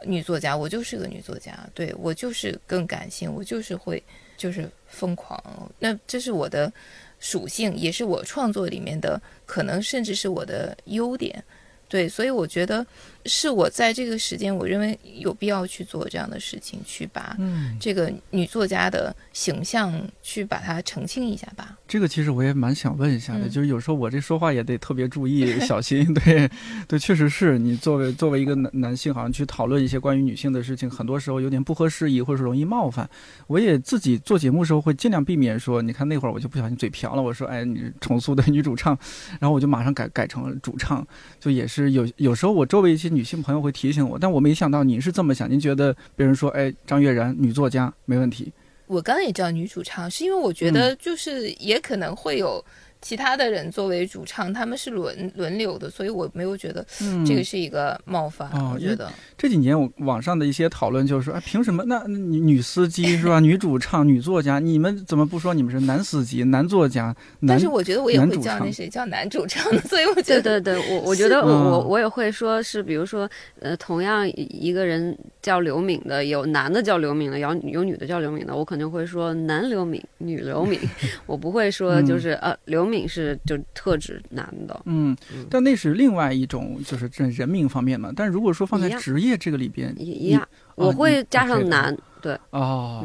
[0.04, 4.00] 女作家，我就是个女作家，对我就是更感性，我就是会
[4.36, 5.42] 就是疯狂。
[5.78, 6.70] 那这是我的
[7.18, 11.42] 属性，也是我创作里面的可能，甚至是我的优点。
[11.88, 12.86] 对，所以我觉得。
[13.26, 17.36] 是我在这个时间，我认为有必要去做这样的事情，去把
[17.78, 21.76] 这个女作家的形象去把它澄清一下吧。
[21.86, 26.14] 这个其实我也蛮想问一下的，就是有时候我这说话也得特别注意 小心。
[26.14, 26.50] 对，
[26.88, 33.06] 对，确实是你作为作为一个男男性，好像去讨论一些关于女性的事情，很多时候有点不合时宜，或者是容易冒犯。
[33.48, 38.96] 我也自己做节目时候会尽量避免说，你看那会儿我就不小心嘴瓢了，我说哎，你重塑的女主唱，
[39.38, 41.06] 然后我就马上改改成了主唱，
[41.38, 43.09] 就也是有有时候我周围一些。
[43.10, 45.50] 女性朋友会提醒我，但我没想到您是这么想。
[45.50, 48.52] 您觉得别人说，哎，张悦然女作家没问题。
[48.86, 52.64] 我刚刚也叫女主唱，是因为我觉得就是也可能会有
[53.02, 56.84] 其他的人作为主唱，他们是轮轮流的，所以我没有觉得
[57.26, 58.50] 这个是一个冒犯。
[58.72, 63.40] 我觉得这几年我网上的一些讨论就是说，哎，凭什么那女女司机是吧？
[63.40, 67.16] 女主唱、女作家，你们怎么不说你们是男司机、男作家？
[67.48, 73.28] 但是我觉得我也会叫那谁叫男主唱，所以我觉得对对对， 我我觉得我我我也会说是，比如说
[73.60, 80.78] 呃，同样一个人叫刘敏的，有男的叫刘敏的，有有女的叫刘敏的，我肯定会说男刘敏、女刘敏，
[81.24, 82.89] 我不会说就是呃刘。
[82.90, 85.16] 敏是就特指男的，嗯，
[85.48, 88.12] 但那是另外一种，就是这人名方面嘛。
[88.14, 91.96] 但如果说放在职业这个里边，一样，我会加上男。
[92.20, 93.04] 对哦，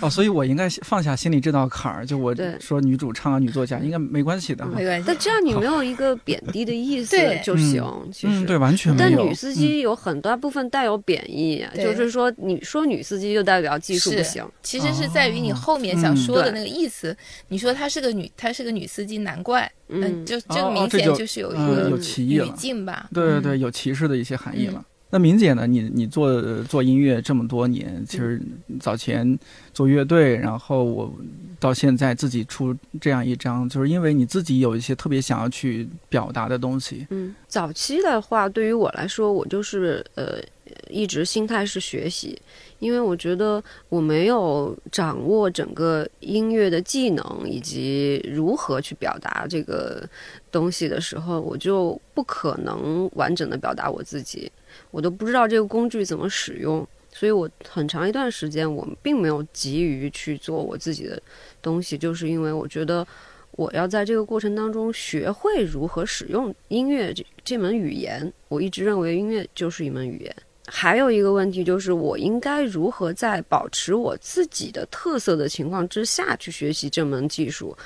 [0.00, 5.04] 哦，所以我应该放下心里这道坎儿，就我说女主唱啊，女作家应该没关系的，没关系。
[5.06, 9.16] 但这样你没有一个贬低的意思就行，其实对，完全没有。
[9.16, 17.16] 但女司机有很大部分带有贬义，就是说你说女司机就代表技术不行，其实是在于你后面想说的那个意思。
[17.48, 23.08] 你说她是个女，她是个女司机，难怪，嗯，就这个明显就是有一个语境吧？
[23.12, 24.84] 对对对，有歧视的一些含义了。
[25.12, 25.66] 那明姐呢？
[25.66, 28.40] 你你做做音乐这么多年，其实
[28.78, 29.38] 早前
[29.74, 31.12] 做乐队，然后我
[31.58, 37.08] 到现在自己出这样一张，就是因为你自己有一些特别想要去表达的东西。
[37.10, 40.38] 嗯，早期的话，对于我来说，我就是呃，
[40.88, 42.40] 一直心态是学习，
[42.78, 50.08] 因为我觉得我没有掌握整个音乐的技能以及如何去表达这个
[50.52, 54.48] 东西的时候，我就不可能完整的表达我自己。
[54.90, 61.20] 我都不知道这个工具怎么使用，所以我很长一段时间我并没有急于去做我自己的
[61.60, 63.06] 东西，就是因为我觉得
[63.52, 68.32] 我要在这个过程当中学会如何使用音乐这这门语言。
[68.48, 70.36] 我一直认为音乐就是一门语言。
[70.72, 77.76] 还有一个问题就是，我应该如何在保持我自己的特色的情况之下去学习这门技术？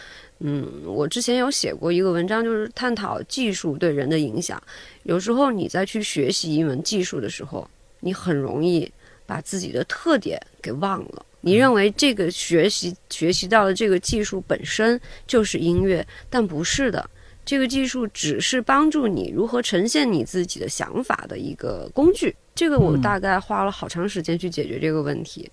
[0.41, 4.63] 嗯，我之前有写过一个文章，就是探讨技术对人的影响。
[5.05, 7.67] 有时候你在去学习一门技术的时候，
[8.01, 8.91] 你很容易
[9.25, 11.25] 把自己的特点给忘了。
[11.41, 17.09] 你认为这个学习学习到的这个技术本身就是音乐，但不是的。
[17.45, 22.35] 这个技术只是帮助你如何呈现你自己的想法的一个工具。
[22.55, 25.51] 这个我大概花了好长时间去解决这个问题。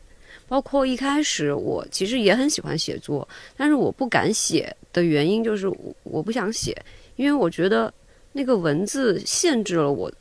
[0.47, 5.67] 包括一开始我其实也很喜欢写作，但是我不敢写的原因就是
[6.03, 6.73] 我不想写，
[7.17, 7.93] 因为我觉得
[8.31, 10.11] 那个文字限制了我，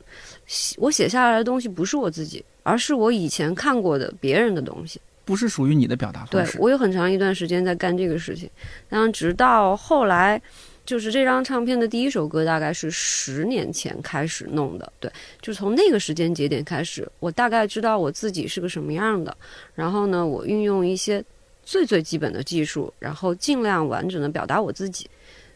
[0.77, 6.53] 我写下来的东西不是我自己，而是我以前看过的别人的东西，不是属于你的表达方式。
[6.57, 8.49] 对我有很长一段时间在干这个事情，
[8.89, 10.41] 然后直到后来。
[10.83, 14.93] 就是这张唱片的第一首歌，大概是十年前开始弄的。
[14.99, 19.33] 对，就从那个时间节点开始，我大概知道我自己是个什么样的。
[19.75, 21.23] 然后呢，我运用一些
[21.63, 25.07] 最最基本的技术，然后尽量完整的表达我自己。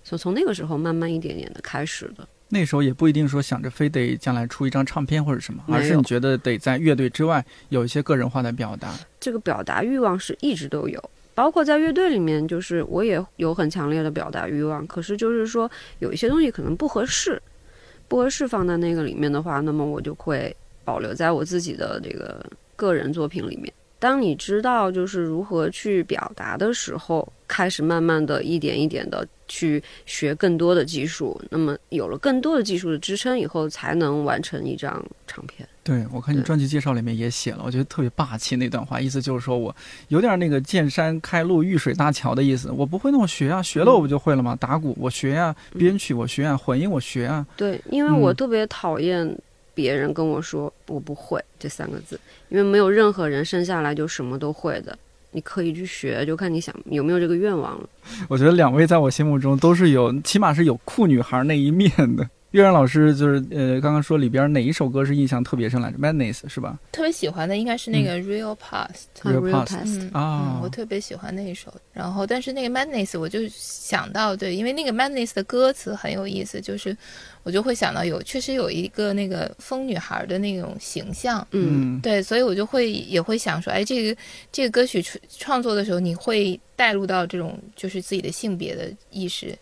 [0.04, 2.26] 从从那个时候慢慢一点点的开始的。
[2.50, 8.94] 那时候也不一定说想着非得将来出一张唱片或者什么，而是你觉得得在乐队之外有一些个人化的表达。
[9.20, 11.10] 这个表达欲望是一直都有。
[11.34, 17.42] 包括在乐队里面，就是我也有很强烈的表达欲望，可是就是说有一些东西可能不合适，
[18.08, 20.56] 不合适放在那个里面的话，那么我就会
[20.86, 22.46] 保留在我自己的这个
[22.78, 23.74] 个人作品里面。
[24.06, 35.68] 当你知道就是如何去表达的时候，开始慢慢的一点一点的去学更多的技术，那么有了更多的技术的支撑以后，才能完成一张唱片。
[35.84, 39.76] 对，我看你专辑介绍里面也写了，我觉得特别霸气那段话，意思就是说我
[40.10, 42.70] 有点那个见山开路、遇水搭桥的意思。
[42.70, 44.56] 我不会那我学啊，学了我不就会了吗？
[44.56, 47.44] 打鼓我学啊，编曲我学啊，混音我学啊。
[47.58, 49.36] 对，因为我特别讨厌
[49.76, 54.98] 别人跟我说我不会这三个字，因为没有任何人生下来就什么都会的。
[55.32, 57.90] 你可以去学，就看你想有没有这个愿望了。
[58.30, 62.26] 我觉得两位在我心目中都是有，起码是有酷女孩那一面的。
[62.56, 66.80] 岳然老师就是呃，刚刚说里边哪一首歌是印象特别深来着？Madness 是吧？
[66.94, 69.08] 特别喜欢的应该是那个 Real Past。
[69.22, 71.74] Real Past 啊，我特别喜欢那一首。
[71.92, 76.96] 然后，但是那个 Madness 我就想到，对，因为那个 Madness 的歌词很有意思，就是
[77.44, 84.22] 我就会想到有确实有一个那个疯女孩的那种形象，嗯，对，所以我就会也会想说，哎，这个
[84.54, 89.54] 这个歌曲创作的时候，你会带入到这种就是自己的性别的意识。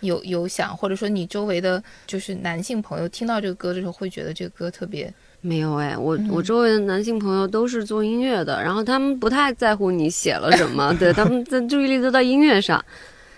[0.00, 12.84] 有有想，或者说你周围的就是男性朋友听到这个歌的时候，会觉得这个歌特别没有哎，我我周围的男性朋友都是做音乐的，然后他们不太在乎你写了什么，对他们的注意力都在音乐上。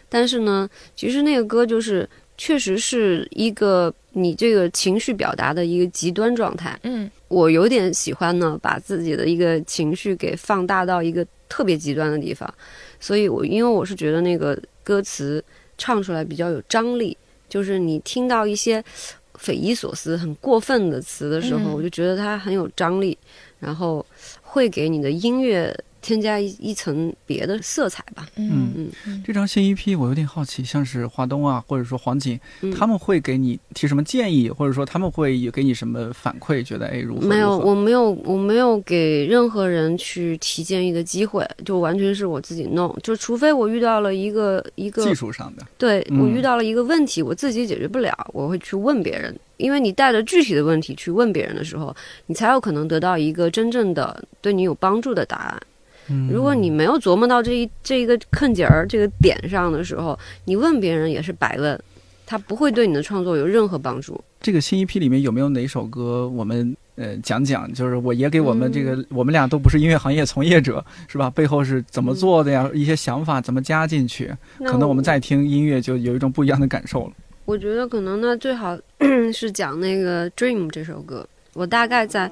[0.08, 6.78] 但是呢，其实那个歌就是确实是一个你这个情绪表达的一个极端状态。
[6.82, 12.52] 嗯，我有点喜欢呢，把自己的一个情绪给放大到一个特别极端的地方，
[12.98, 15.42] 所以我因为我是觉得那个歌词。
[15.82, 17.16] 唱出来比较有张力。
[17.48, 18.82] 就是你听到一些
[19.34, 23.18] 匪夷所思、很过分的词的时候，嗯我就觉得它很有张力，
[23.58, 24.06] 然后
[24.40, 28.28] 会给你的音乐添加一一层别的色彩吧。
[28.36, 36.62] 嗯嗯这张新 EP 我有点好奇，像是华东啊，或者说黄景，嗯，他们会给你提什么建议，或者说他们会有给你什么反馈？
[36.62, 37.26] 觉得哎如何？
[37.26, 42.94] 没有，我没有，我没有给任何人去提建议的机会，就完全是我自己弄。
[43.02, 49.34] 就除非我遇到了一个一个技术上的，对嗯我遇到了一个问题，我自己解决不了，我会去问别人。
[49.58, 51.94] 因为你带着具体的问题去问别人的时候，
[52.26, 55.62] 你才有可能得到一个真正的对你有帮助的答案。
[56.12, 61.78] 嗯如果你没有琢磨到这一这一个坑节儿这个点上的时候，你问别人也是白问，
[62.26, 64.22] 他不会对你的创作有任何帮助。
[64.40, 67.72] 这个新一批里面有没有哪首歌我们呃讲讲？
[67.72, 71.30] 就是我也给我们这个、我们俩都不是音乐行业从业者，是吧？
[71.30, 72.68] 背后是怎么做的呀？
[72.74, 74.32] 一些想法怎么加进去？
[74.66, 77.12] 可能我们再听音乐就有一种不一样的感受了。
[77.44, 78.76] 我觉得可能呢，最好
[79.32, 81.26] 是讲那个《Dream》这首歌。
[81.54, 82.30] 我大概在，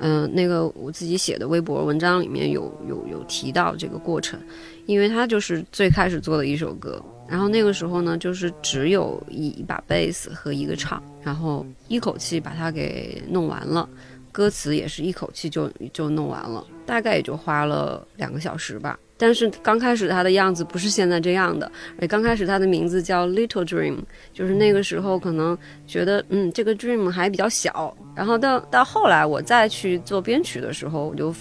[0.00, 4.38] 嗯、那个我自己写的微博文章里面有有有提到这个过程，
[4.86, 7.02] 因为他就是最开始做的一首歌。
[7.28, 13.88] 然后那个时候呢，就是只有一一把贝斯和一个唱，然后一口气把它给弄完了，
[14.36, 18.98] 歌词也是一口气就就弄完了，大概也就花了两个小时吧。
[19.16, 23.96] 但是刚开始它的样子不是现在这样的，而刚开始它的名字叫 Little Dream，
[24.34, 25.56] 就是那个时候可能
[25.86, 31.34] 觉得嗯这个 dream 还比较小，然后到到后来我再去做编曲的时候，我就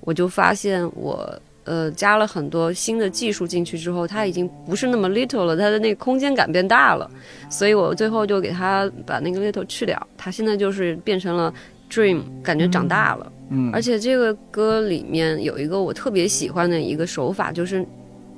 [0.00, 7.10] 我就发现我呃加了很多新的技术进去之后，它已经不是那么 little 了，它的那个空间感变大了，
[7.48, 11.54] 所以我最后就给它把那个 little 去掉，它现在就是变成了
[11.92, 13.32] dream，感觉长大了。
[13.50, 17.84] 嗯，而且这个歌里面有一个我特别喜欢的一个手法，就是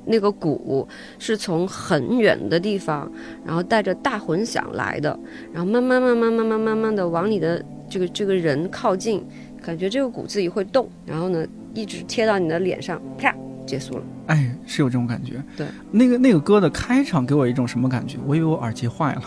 [0.04, 0.86] 那个鼓
[1.20, 3.08] 是从很远的地方，
[3.46, 5.16] 然后带着大混响来的，
[5.52, 9.24] 然后慢慢慢慢慢慢慢慢的往你的这个这个人靠近，
[9.62, 13.32] 感觉这个鼓自己会动，然后呢一直贴到你的脸上，啪
[13.64, 14.02] 结束了。
[14.26, 15.40] 哎，是有这种感觉。
[15.56, 18.18] 对，那个那个歌的开场给我一种什么感觉？
[18.26, 19.22] 我以为我耳机坏了，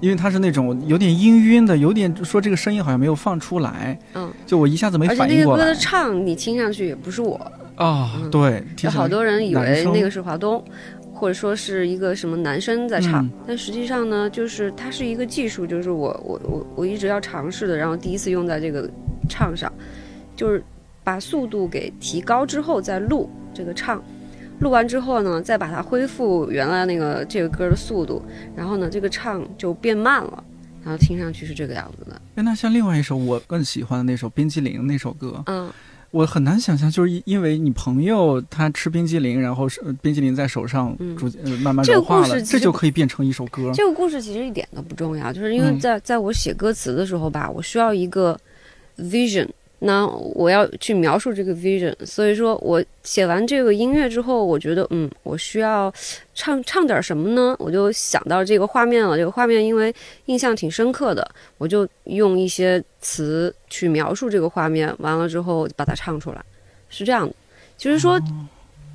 [0.00, 5.64] 因为他是那种有点氤氲的，有点说这个声音好像没有放出来，嗯，就我一下子没而且反应过来。
[5.64, 5.80] 那个歌的。
[5.80, 7.34] 唱你听上去也不是我，
[7.76, 8.30] 啊、嗯。
[8.30, 10.62] 对，好多人以为那个是华东，
[11.12, 13.30] 或者说是一个什么男生在唱，嗯。
[13.46, 18.88] 但实际上呢，就是它是一个技术，就是我我我我一直要尝试的，然后第一次用在这个
[19.28, 19.72] 唱上，
[20.36, 20.62] 就是
[21.02, 24.02] 把速度给提高之后再录这个唱。
[24.60, 28.22] 录完之后呢，再把它恢复原来那个这个歌的速度，
[28.56, 30.44] 然后呢，这个唱就变慢了，
[30.82, 32.20] 然后听上去是这个样子的。
[32.34, 35.70] 哎那像另外一首我更喜欢的那首《冰激凌》那首歌，嗯，
[36.10, 43.70] 我很难想象，就是因因为你朋友他吃冰激凌，然后是、呃冰激凌在手上嗯逐、呃慢慢这个融化了，这故事这就可以变成一首歌。
[43.74, 48.38] 这个故事其实一点都不重要，就是因为嗯在在我写歌词的时候吧，我需要一个
[48.96, 49.48] vision，
[49.80, 55.92] 那我要去描述这个 vision，所以说我写完这个音乐之后，我觉得嗯，我需要
[56.34, 57.54] 唱唱点什么呢？
[57.58, 59.94] 我就想到这个画面了，这个画面因为
[60.26, 66.44] 印象挺深刻的，我就用一些词去描述这个画面，完了之后把它唱出来，
[66.88, 67.34] 是这样的，
[67.76, 68.20] 就是说。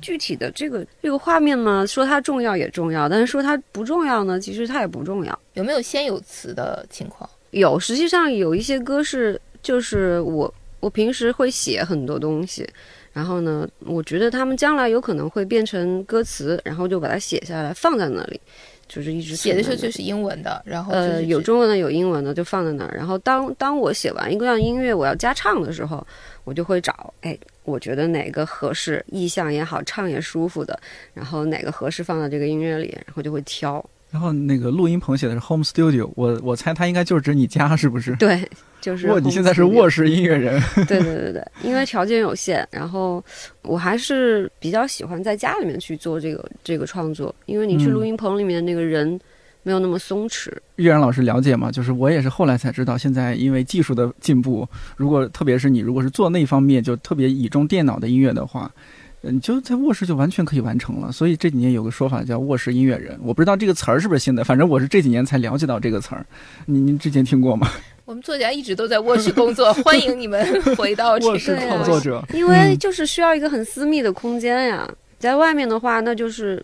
[0.02, 5.38] 具体的这个这个画面嘛，说它重要也重要，但是说它不重要呢，其实它也不重要。
[5.54, 7.26] 有没有先有词的情况？
[7.52, 10.52] 有，实际上有一些歌是，就是我
[10.84, 12.68] 我平时会写很多东西，
[13.10, 18.38] 然后呢，我觉得他们将来有可能会变成歌词，然后就把它写下来放在那里，
[18.86, 22.94] 就是一直写的时候就是英文的，然后就是呃，有中文的，有英文的，就放在那儿。
[22.94, 26.06] 然后当当我写完一个样音乐，我要加唱的时候，
[26.44, 30.78] 我就会找，哎，我觉得哪个合适，意象也好，唱也舒服的，
[31.14, 33.82] 然后哪个合适放到这个音乐里，然后就会挑。
[34.14, 38.14] 然后那个录音棚写的是 home studio，我我猜它应该就是指你家，是不是？
[38.14, 38.48] 对，
[38.80, 43.20] 就是哇，你现在是卧室音乐人，对对对对，因为条件有限，然后
[43.62, 49.18] 我还是比较喜欢在家里面去做这个这个创作，因为你去嗯录音棚里面那个人
[49.64, 50.48] 没有那么松弛。
[50.76, 51.72] 玉然老师了解吗？
[51.72, 54.64] 就是我也是后来才知道，现在因为技术的进步，
[54.96, 61.10] 如果特别是你如果是做那方面就特别倚重电脑的音乐的话，呃你就在卧室就完全可以完成了。
[61.12, 66.24] 所以这几年有个说法叫卧室音乐人，我不知道这个词儿是不是新的，反正我是这几年才了解到这个词儿。
[66.66, 67.70] 您您之前听过吗？
[68.04, 70.44] 我们作家一直都在卧室工作，欢迎你们
[70.76, 74.86] 回到这卧室创作者，因为嗯就是需要一个很私密的空间呀，
[75.18, 76.62] 在外面的话，那就是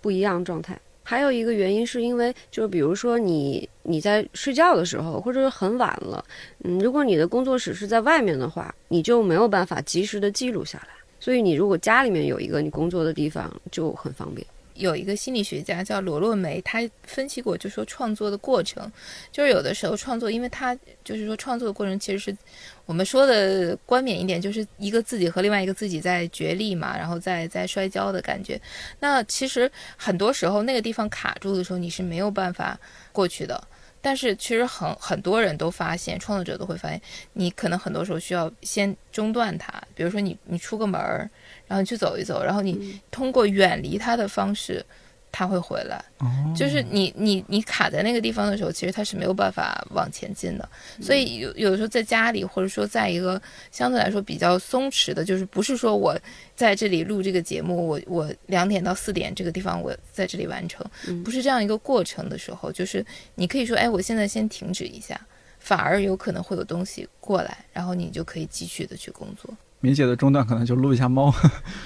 [0.00, 0.78] 不一样状态。
[1.02, 6.24] 还有一个原因是因为，就是比如说你你在睡觉的时候，或者是很晚了，
[6.62, 10.94] 嗯，如果你的工作室是在外面的话，你就没有办法及时的记录下来。
[11.20, 14.44] 所以你如果家里面有一个你工作的地方，就很方便。
[14.74, 18.90] 有一个心理学家叫罗洛梅，他分析过，就说创作的过程，
[19.30, 22.34] 就是有的时候创作，因为他就是说创作的过程其实是
[22.86, 28.58] 我们说的冠冕一点，就是一个自己和另外一个自己在角力嘛，然后在在摔跤的感觉。
[29.00, 32.80] 那其实很多时候那个地方卡住的时候，你是没有办法
[33.12, 33.62] 过去的。
[34.00, 37.00] 但是其实很很多人都发现，创作者都会发现，
[37.34, 41.30] 你可能很多时候需要先中断它，比如说你你出个门儿。
[41.66, 44.84] 然后你去走一走，然后你通过远离它的方式，
[45.32, 46.04] 他会回来。
[46.54, 50.68] 就是你你你卡在那个地方的时候，其实他是没有办法往前进的。
[51.00, 56.18] 所以有有的时候在家里，或者说在一个相对来说比较松弛的，就是不是说我
[56.54, 60.84] 在这里录这个节目，我我两点到四点这个地方我在这里完成，
[61.24, 63.04] 不是这样一个过程的时候，就是
[63.34, 65.18] 你可以说，哎，我现在先停止一下，
[65.58, 69.54] 反而有可能会有东西过来，然后你就可以继续的去工作。
[69.80, 71.32] 明姐的中断可能就录一下猫，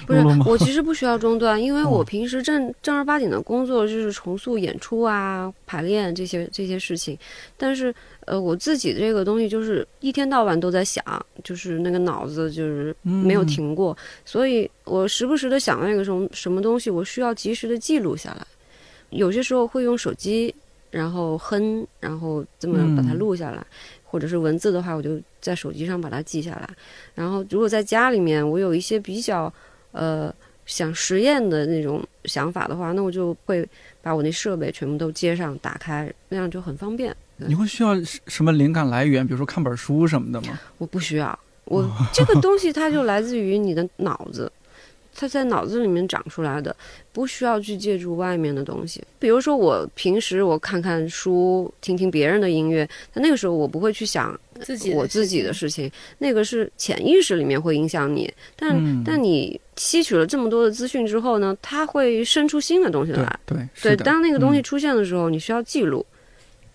[0.05, 7.17] 不是我其实不需要中断，因为我平时正正儿八经的工作就是重塑演出啊、排练这些这些事情。
[7.55, 11.03] 但是呃，我自己这个东西就是一天到晚都在想，
[11.43, 18.45] 就是那个脑子就是没有停过，所以我时不时的想那个什么什么东西，我需要及时的记录下来。
[19.11, 20.53] 有些时候会用手机，
[20.91, 23.65] 然后哼，然后这么把它录下来。
[24.15, 26.69] 或者是文字的话，我就在手机上把它记下来。
[27.13, 29.53] 然后，如果在家里面，我有一些比较
[29.91, 30.33] 呃
[30.65, 33.67] 想实验的那种想法的话，那我就会
[34.01, 37.13] 把我那设备全部都接上，打开，那样就很方便。
[37.35, 37.93] 你会需要
[38.27, 39.27] 什么灵感来源？
[39.27, 40.57] 比如说看本书什么的吗？
[40.77, 44.49] 我不需要，我这个东 西它就来自于你的脑子。
[45.15, 46.75] 它在脑子里面长出来的，
[47.13, 49.01] 不需要去借助外面的东西。
[49.17, 58.31] 比如说，我平时我看看书，听听别人的音乐，那那个时候我不会去想自己我自己的事情，那个是潜意识里面会影响你。
[58.57, 63.39] 但但你吸取了这么多的资讯之后呢，它会生出新的东西来。
[63.45, 66.05] 对对，当那个东西出现的时候，你需要记录。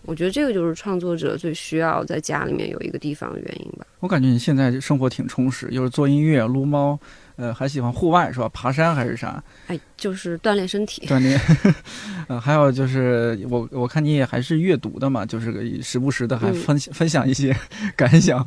[0.06, 3.86] 我觉得这个就是创作者最需要在家里面有一个地方的原因吧。
[4.00, 6.98] 我感觉你现在生活挺充实，又是做音乐、撸猫。
[7.40, 8.48] 呃，还喜欢户外是吧？
[8.52, 9.42] 爬山还是啥？
[9.68, 11.06] 哎，就是锻炼身体。
[11.06, 11.40] 锻炼，
[12.28, 17.56] 呃，还有就是我我看你也还是阅读的嘛，就是时不时的还分分享一些
[17.96, 18.46] 感想。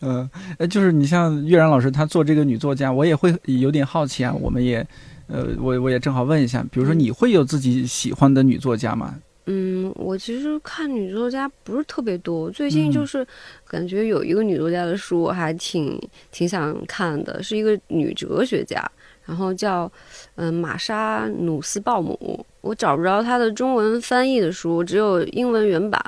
[0.00, 4.32] 嗯， 呃，就是你像岳然老师他做这个女作家，我也会有点好奇啊。
[4.32, 4.86] 我们也，
[5.26, 9.16] 呃，我我也正好问一下，比如说你会有自己喜欢的女作家吗？
[9.46, 13.26] 嗯，我其实看女作家不是特别多，最近就是
[13.66, 16.00] 感觉有一个女作家的书，我还挺
[16.32, 18.84] 挺想看的，是一个女哲学家，
[19.24, 19.90] 然后叫
[20.34, 26.00] 嗯玛莎努斯鲍姆，我找不着她的中文翻译的书，只有英文原版，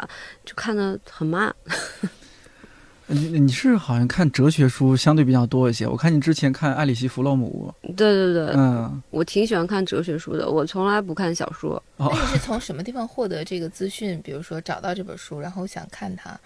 [0.44, 1.54] 就看的很慢。
[3.10, 7.74] 你你是好像看哲学书相对比较多一些，我看你之前看艾里希·弗洛姆。
[7.96, 11.82] 对对对，嗯，我挺喜欢看哲学书的，我从来不看小说。
[11.96, 14.20] 那你是从什么地方获得这个资讯？
[14.22, 16.38] 比如说找到这本书，然后想看它，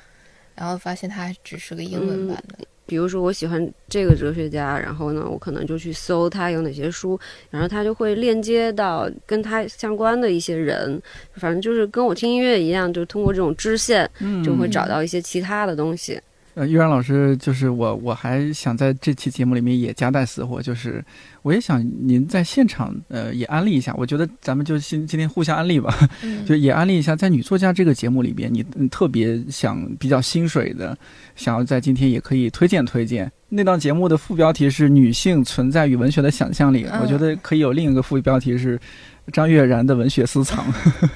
[0.54, 2.64] 然后发现它只是个英文版的。
[2.84, 11.00] 比如说我喜欢这个哲学家，然后呢，我可能就去搜他有哪些书，然后他就会链接到跟他相关的一些人，
[11.34, 14.08] 反正就是跟我听音乐一样，就通过这种支线，
[14.44, 16.20] 就会找到一些其他的东西。
[16.54, 21.02] 呃，玉然老师，就是我，我还想在这期节目里面也夹带私货，就是
[21.40, 23.94] 我也想您在现场，呃，也安利一下。
[23.96, 25.96] 我觉得咱们就今今天互相安利吧，
[26.44, 30.94] 就也安利一下，在女作家这个节目里边，你特别想比较心水的，
[31.36, 33.32] 想要在今天也可以推荐推荐。
[33.48, 38.78] 那档节目的副标题是“女性存在与文学的想象力”，我觉得可以有另一个副标题是
[39.32, 40.66] “张悦然的文学私藏”。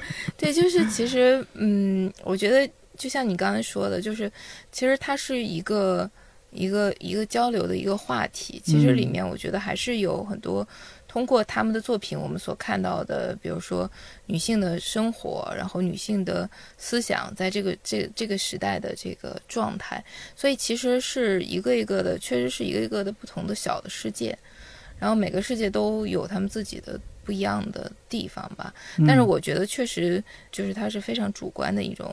[0.35, 2.67] 对，就是其实，嗯，我觉得。
[2.97, 4.31] 就像你刚才说的，就是
[4.71, 6.09] 其实它是一个
[6.51, 8.61] 一个一个交流的一个话题。
[8.65, 10.67] 其实里面我觉得还是有很多
[11.07, 13.89] 通过他们的作品，我们所看到的，比如说
[14.25, 20.03] 女性的生活，然后女性的思想，在这个这这个时代的这个状态。
[20.35, 24.37] 所以其实是一个一个的，确实是一个一个的不同的小的世界。
[24.99, 26.99] 然后每个世界都有他们自己的。
[27.27, 28.73] 不一样的地方吧，
[29.05, 32.09] 但是我觉得确实就是它是非常主观的一种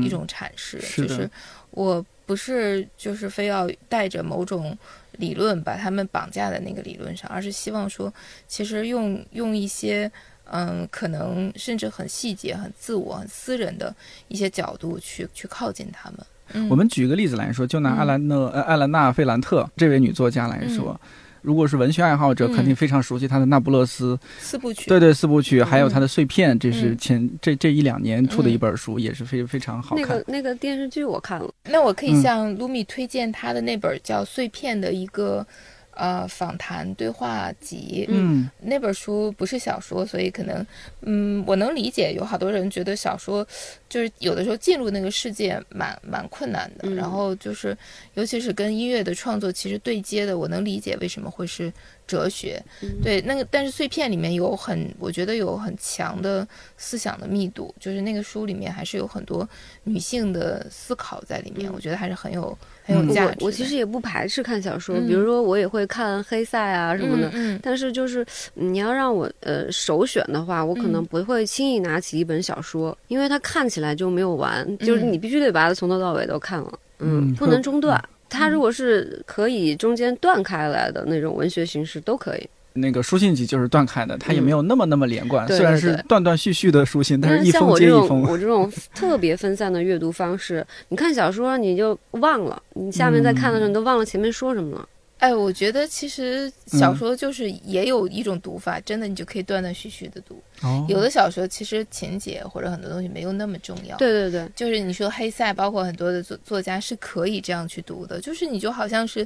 [0.00, 1.28] 一种阐释，就是
[1.72, 4.78] 我不是就是非要带着某种
[5.18, 8.14] 理论把他们绑架在那个理论上，而是希望说，
[8.46, 10.08] 其实用用一些
[10.44, 13.92] 嗯，可能甚至很细节、很自我、很私人的
[14.28, 16.70] 一些角度去去靠近他们。
[16.70, 21.00] 我们举个例子来说，就拿艾兰娜呃艾兰娜费兰特这位女作家来说。
[21.42, 24.84] 如果是文学爱好者，肯定非常熟悉他的《那不勒斯四部曲》。
[24.88, 30.06] 对对，四部曲，还有他的《碎片》，这是前这这一两年出的一本书，也是非非常好看。
[30.06, 31.52] 那个那个电视剧我看了。
[31.64, 35.46] 那我可以向卢米推荐他的那本叫《碎片》的一个
[35.94, 40.66] 呃访谈对话集，嗯，那本书不是小说，所以可能，
[41.02, 43.46] 嗯，我能理解有好多人觉得小说
[43.88, 46.94] 就是有的时候进入那个世界蛮蛮困难的，嗯。
[46.96, 47.76] 然后就是
[48.14, 51.72] 尤其是跟音乐的创作其实对接的，我能理解为什么会是
[52.06, 52.88] 哲学，嗯。
[53.02, 59.48] 对那个，但是碎片里面有很，我觉得有很强的思想的密度，就是那个书里面还是有很多
[59.84, 61.72] 女性的思考在里面，嗯。
[61.74, 63.36] 我觉得还是很有很有嗯价值的。
[63.40, 67.28] 我我其实也不排斥看小说，嗯比如说我也会看黑塞啊什么的。
[67.28, 68.22] 嗯嗯但是就是
[68.56, 78.02] 嗯你要让我呃首选的话，我可能嗯不会轻易拿起一本小说，因为它看起来就没有完，就是嗯你必须得把它从头到尾都看了，嗯不能中断。
[78.28, 82.48] 它如果是可以中间断开来的那种文学形式都可以。
[82.74, 88.22] 那个书信集就是断开的，它也没有那么那么连贯，对虽然是断断续续的书信，但是一像封我这种接一封。
[88.22, 94.88] 我这种特别分散的阅读方式，你看小说你就忘了，你下面再看的时候你都忘了前面说什么了。
[95.22, 100.42] 哎，我觉得其实小说就是也有一种读法，真的你就可以断断续续的读。
[100.62, 103.96] 哦有的小说其实情节或者很多东西没有那么重要。
[103.98, 109.24] 对对对，就是你说黑塞，包括很多的作作家是可以这样去读的，就是你就好像是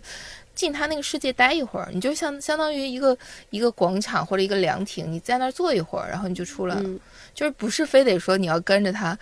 [0.54, 3.16] 进他那个世界待一会儿，你就相相当于一个
[3.48, 7.00] 一个广场或者一个凉亭，你在那儿坐一会儿，然后你就出来了，嗯，
[7.34, 9.18] 就是不是非得说你要跟着他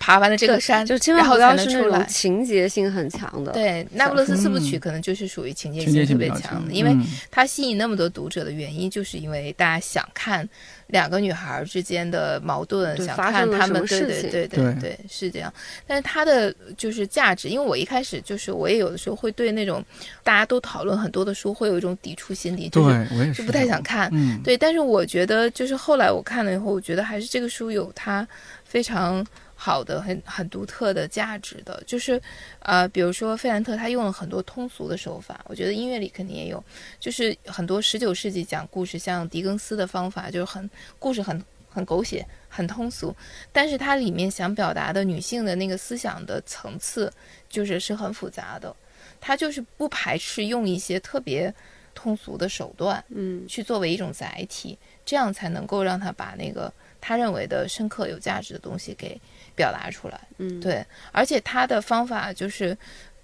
[0.00, 2.04] 爬完了这个山，就千万然后不要是那种。
[2.08, 3.52] 情节性很强的。
[3.52, 10.48] 对，那不勒斯四部曲嗯可能就是属于情节性特别强的，因为嗯它吸引那么多读者的原因，就是因为大家想看
[10.86, 15.52] 两个女孩之间的矛盾，想看她们，对对对对对，是这样。
[15.86, 19.84] 但是它的就是价值，因为我一开始就是我也有的时候会对那种
[20.24, 24.08] 大家都讨论很多的书，会有一种抵触心理，对就是我也是就不太想看。
[24.12, 28.26] 嗯，对，但是我觉得就是后来我看了以后，我觉得还是这个书有它
[28.64, 29.24] 非常
[29.62, 31.82] 好的、很很独特的价值的。
[31.86, 32.18] 就是
[32.60, 36.64] 呃，比如说费兰特他用了很多通俗的手法，我觉得音乐里肯定也有，
[36.98, 43.14] 就是很多十九世纪讲故事，像狄更斯的方法，就是很故事很很狗血、很通俗，
[43.52, 47.12] 但是它里面想表达的女性的那个思想的层次，
[47.50, 48.74] 就是是很复杂的。
[49.20, 51.54] 他就是不排斥用一些特别
[51.94, 59.20] 通俗的手段，嗯，去作为一种载体，这样才能够让他把那个他认为的深刻有价值的东西给
[59.60, 60.18] 表达出来。
[60.38, 62.76] 嗯，对，而且他的方法就是，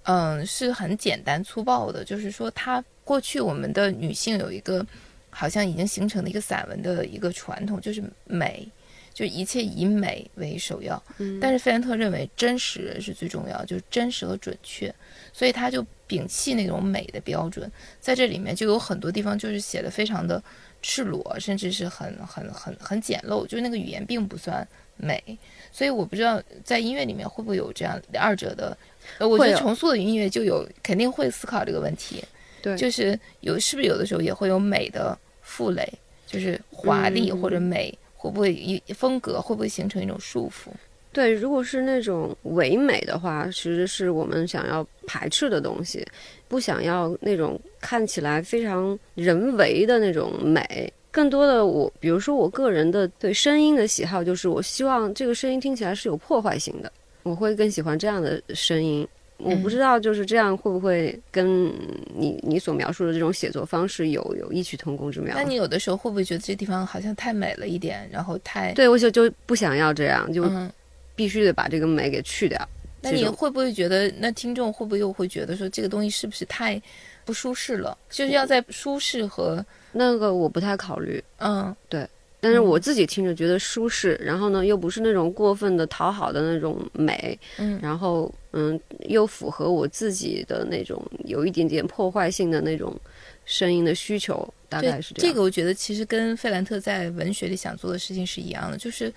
[0.03, 4.85] 嗯，是很简单粗暴的，就是说他过去我们的女性有一个
[5.29, 8.67] 好像已经形成的一个散文的一个传统，就是美。
[9.17, 14.93] 就一切以美为首要，嗯，但是费兰特认为真实是最重要，就是真实和准确，
[15.33, 17.65] 所以他就摒弃那种美的标准，
[17.99, 20.37] 在这里面就有很多地方就是写的非常的
[20.83, 24.67] 赤裸，甚至是很很很很简陋，就是那个语言并不算
[24.97, 25.19] 美，
[25.77, 28.75] 所以我不知道在音乐里面会不会有这样二者的，
[29.19, 32.23] 呃，我觉得重塑的音乐就有肯定会思考这个问题，
[32.63, 35.87] 对就是有是不是有的时候也会有美的负累，
[36.25, 37.95] 就是华丽嗯或者美。
[38.19, 40.71] 会不会一风格会不会形成一种束缚？
[41.13, 46.03] 对，如果是那种唯美的话，其实是我们想要排斥的东西，
[46.47, 50.91] 不想要那种看起来非常人为的那种美。
[51.17, 56.91] 更多的我，比如说我个人的对声音的喜好，就是我希望这个声音听起来是有破坏性的，
[57.23, 59.07] 我会更喜欢这样的声音。
[59.37, 61.73] 我不知道就是这样会不会跟
[62.15, 65.33] 你你所描述的这种写作方式有有异曲同工之妙？
[65.35, 70.71] 那你有的时候会不会觉得这地方好像太美了一点，然后太对我就就不想要这样，就嗯？
[71.15, 72.69] 必须得把这个美给去掉。
[73.01, 76.79] 那你会不会觉得，那听众会不会又会觉得说这个东西是不是太
[77.27, 77.95] 不舒适了？
[78.09, 81.21] 就是要在舒适和那个我不太考虑。
[81.39, 82.07] 嗯对
[82.39, 92.95] 但是我自己听着觉得舒适，然后呢又不是那种过分的讨好的那种美，嗯然后嗯又符合我自己的那种有一点点破坏性的那种
[93.43, 95.33] 声音的需求，大概是这样。
[95.33, 99.11] 这个我觉得其实跟费兰特在文学里想做的事情是一样的，就是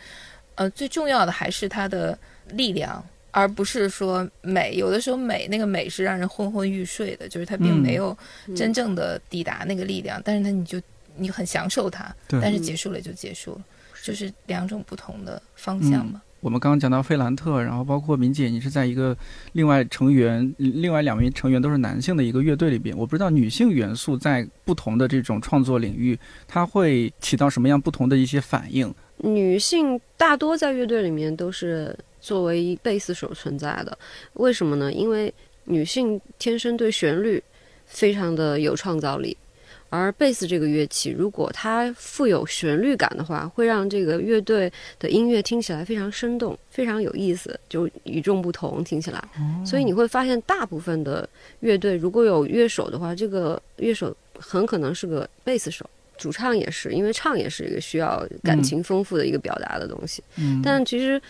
[0.56, 3.04] 呃最重要的还是他的力量。
[3.30, 8.16] 而不是说美，有的时候美那个美是让人昏昏欲睡的，就是它并嗯没有
[8.46, 10.80] 嗯真正的抵达那个力量，但是它你就
[11.16, 13.64] 你很享受它，但是结束了就结束了，
[14.02, 16.22] 就是两种不同的方向嘛。
[16.40, 19.14] 我们刚刚讲到费兰特，然后包括明姐，你是在一个
[19.52, 26.18] 另外成员，另外两名成员都是男性的一个乐队里边，我不知道女性元素在不同的这种创作领域，
[26.48, 28.90] 它会起到什么样不同的一些反应？
[29.18, 33.96] 女性大多在乐队里面都是作为贝斯手存在的，
[34.34, 34.92] 为什么呢？
[34.92, 35.32] 因为
[35.64, 37.42] 女性天生对旋律
[37.86, 39.36] 非常的有创造力，
[39.88, 49.22] 而贝斯这个乐器，如果它富有旋律感的话，会让这个乐队的音乐听起来非常生动，非常有意思，就与众不同，听起来。
[49.64, 51.28] 所以你会发现，大部分的
[51.60, 60.22] 乐队如果有乐手的话，这个乐手很可能是个贝斯手，主唱也是，因为唱也是一个需要感情丰富的一个表达的东西。
[60.36, 61.20] 嗯，但其实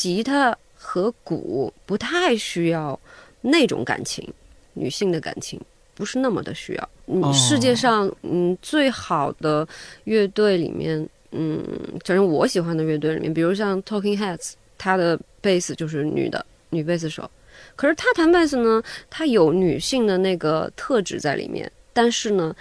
[0.00, 2.98] 吉他和鼓不太需要
[3.42, 4.26] 那种感情，
[4.72, 5.60] 女性的感情。
[5.94, 6.88] 不是那么的需要。
[7.04, 9.68] 嗯，世界上嗯最好的
[10.04, 11.62] 乐队里面，嗯，
[12.06, 17.30] 反正我喜欢的乐队里面，比如像 Talking Heads，他的贝斯就是女的女贝斯手。
[17.76, 22.56] 可是他弹贝斯呢，他有女性的那个特质在里面，但是呢，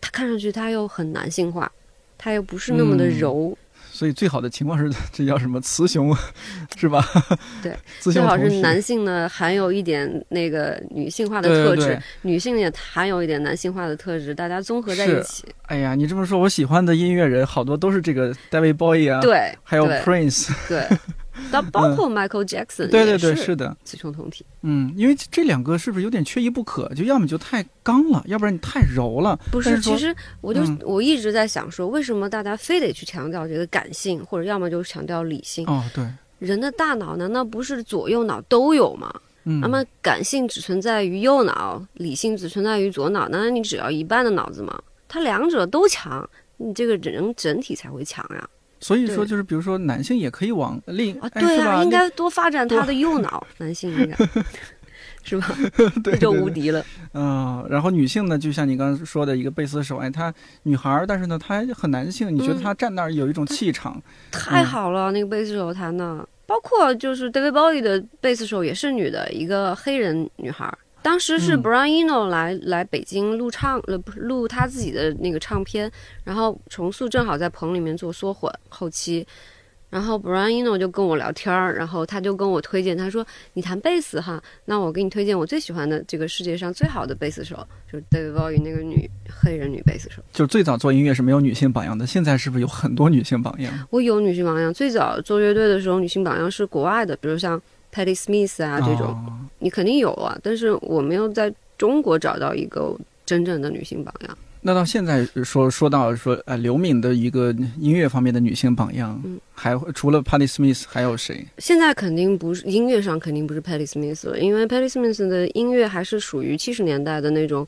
[0.00, 1.70] 他看上去他又很男性化，
[2.18, 3.56] 他又不是那么的柔。
[3.96, 6.14] 所以最好的情况是， 这叫什么雌雄，
[6.76, 7.02] 是吧？
[7.62, 15.44] 对， 最好是男性呢含有一点那个女性化的特质，女性也含有一点男性化的特质，大家综合在一起。
[15.68, 20.86] 哎呀，你这么说，我喜欢的音乐人好多都是这个 David Bowie 啊，对，还有 Prince，对。
[21.50, 24.44] 到包括 Michael Jackson，对对对，是的，雌雄同体。
[24.62, 26.88] 嗯，因为这两个是不是有点缺一不可？
[26.94, 29.38] 就要么就太刚了，要不然你太柔了。
[29.50, 35.66] 不是，其实我就我一直在想说，为什么大家非得去强调这个感性，或者要么就是强调理性？
[35.66, 36.04] 哦，对。
[36.38, 39.12] 人的大脑难道不是左右脑都有吗？
[39.44, 39.60] 嗯。
[39.60, 44.78] 那么感性只存在于右脑，理性只存在于左脑，难道你只要一半的脑子吗？
[45.08, 48.48] 它两者都强，你这个人整体才会强呀。
[48.86, 54.16] 所以说，就是比如说，男性也可以往另啊，对啊，应该多发展他的右 脑，男性应该
[55.24, 55.52] 是吧？
[56.04, 56.84] 对，就无敌了。
[57.12, 60.32] 嗯，然后女性呢，就像你刚刚说的一个贝斯手，哎，她
[60.62, 70.72] 女孩儿，但是呢，她很男性，你觉得她站那儿有一种气场，太好了，那个贝斯手弹的，包括就是 David Bowie 的贝斯手也是女的，一个黑人女孩。
[71.06, 75.88] 当时是 Brian Eno 来来北京录唱，呃，不录他自己的那个唱片，
[76.24, 79.24] 然后重塑正好在棚里面做缩混后期，
[79.88, 90.20] 然后 Brian Eno 就跟我聊天儿，然后他就跟我推荐，他说你弹贝斯哈，那我给你推荐我最喜欢的这个世界上最好的贝斯手，就是 David Bowie 那个女黑人女贝斯手。
[90.32, 93.72] 就最早做音乐是没有女性榜样的，现在是不是有很多女性榜样？
[93.90, 97.62] 我有女性榜样，最早做乐队的时候，女性榜样是国外的，比如像。
[97.96, 99.16] Patti Smith 啊，这种
[99.58, 102.94] 你肯定有啊，但是我没有在中国找到一个
[103.24, 104.36] 真正的女性榜样。
[104.60, 111.46] 那到现在说说到说，呃，刘敏的一个音乐方面的女性榜样，嗯，还除了 Patti Smith 还有谁？
[111.56, 117.66] 现在肯定不是音乐上肯定不是 Patti Smith 了，因为 Patti Smith 的音乐还是属于七十年代的那种，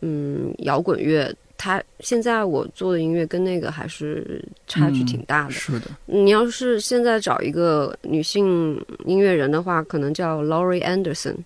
[0.00, 1.32] 嗯，摇滚乐。
[1.62, 5.50] 他现在我做的音乐跟那个还是差距挺大的。
[5.50, 11.36] 是的，你要是现在找一个女性音乐人的话，可能叫 Laurie Anderson，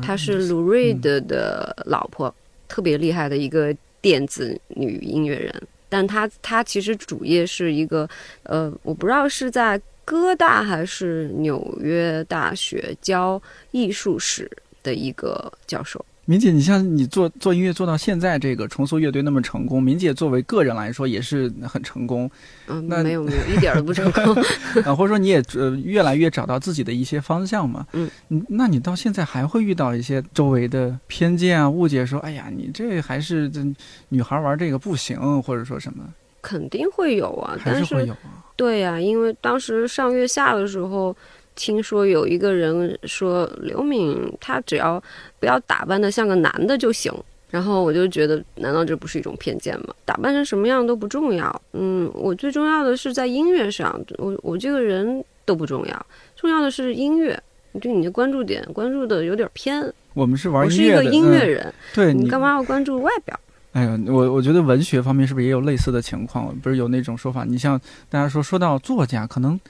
[0.00, 2.34] 她是 Lou Reed 的老婆，
[2.66, 5.54] 特别厉害的一个电子女音乐人。
[5.90, 8.08] 但她她其实主业是一个，
[8.44, 13.40] 呃，我不知道是在哥大还是纽约大学教
[13.72, 14.50] 艺术史
[14.82, 16.02] 的一个教授。
[16.24, 22.30] 明姐，你像你做做音乐做到现在这个重塑乐队那么成功，明姐作为个人来说也是很成功。
[22.68, 24.22] 嗯，那没有没有一点都不成功
[24.86, 27.84] 啊，或者说你也呃越来越找到自己的一些方向嘛。
[27.92, 28.08] 嗯，
[28.48, 33.60] 那你到现在还会遇到一些周围的偏见啊、误解，说哎呀，你这还是这
[34.08, 36.04] 女孩玩这个不行，或者说什么？
[36.40, 38.46] 肯定会有啊，还是会有啊。
[38.54, 41.14] 对呀，因为当时上月下的时候。
[41.54, 45.02] 听说有一个人说刘敏，她只要
[45.38, 47.12] 不要打扮的像个男的就行。
[47.50, 49.94] 然后我就觉得，难道这不是一种偏见吗？
[50.06, 51.62] 打扮成什么样都不重要。
[51.74, 57.38] 嗯，我最重要的是在音乐上，我我这个人都不重要，重要的是音乐。
[57.78, 59.92] 就你的关注点关注的有点偏。
[60.14, 61.74] 我们是玩音乐的，我是一个音乐人。
[61.94, 63.38] 对你干嘛要关注外表？
[63.72, 66.54] 哎呀，我我觉得文学方面是不是也有类似的情况？
[66.60, 67.44] 不是有那种说法？
[67.44, 67.78] 你像
[68.08, 69.60] 大家说说到作家，可能。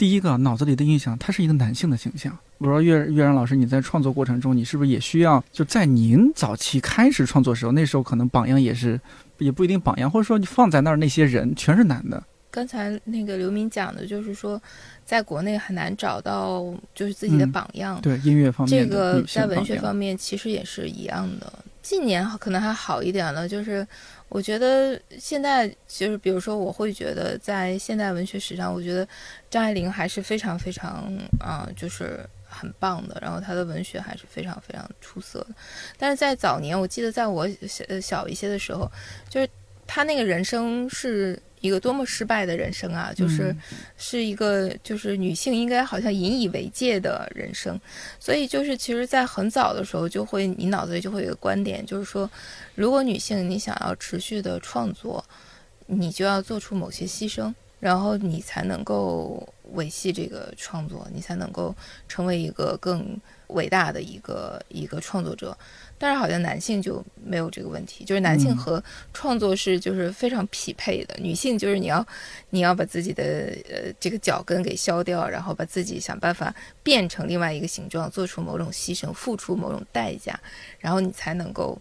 [0.00, 2.34] 第一个脑子里的印象，他是一个男性的形象。
[2.56, 8.98] 我说岳岳然老师，你在创作过程中，你是不是也需要就在您早期开始创作时候，那时候可能榜样也是，
[9.36, 12.24] 也不一定榜样，或者说你放在那儿那些人全是男的。
[12.50, 14.58] 刚才那个刘明讲的就是说，
[15.04, 18.00] 在国内很难找到就是自己的榜样。
[18.00, 21.52] 对音乐方面，这个在文学方面其实也是一样的。
[21.82, 23.86] 近年可能还好一点了，就是。
[24.30, 29.06] 我觉得现在就是，比如说，我会觉得在现代文学史上，我觉得
[29.50, 33.18] 张爱玲还是非常非常啊，就是很棒的。
[33.20, 35.48] 然后她的文学还是非常非常出色的。
[35.98, 38.88] 但是在早年，我记得在我小小一些的时候，
[39.28, 39.48] 就是
[39.84, 43.12] 她那个人生是一个多么失败的人生啊！
[43.14, 43.54] 就是
[43.96, 47.78] 是一个就是女性应该好像引以为戒的人生，
[48.18, 52.28] 所以就是其实，在很早的时候就会你脑子里就会有一个观点，就是说，
[52.74, 55.24] 如果女性你想要持续的创作，
[55.86, 61.74] 你就要做出某些牺牲，然后你才能够维系这个创作，你才能够
[62.08, 65.56] 成为一个更伟大的一个一个创作者。
[66.02, 68.82] 但是好像男性就没有这个问题，就是男性和
[69.12, 71.14] 创作是就是非常匹配的。
[71.18, 72.04] 女性就是你要，
[72.48, 80.40] 你要把自己的呃这个脚跟给削掉，然后把自己想办法变成另外一个形状，做出某种牺牲，付出某种代价，
[80.78, 81.78] 然后你才能够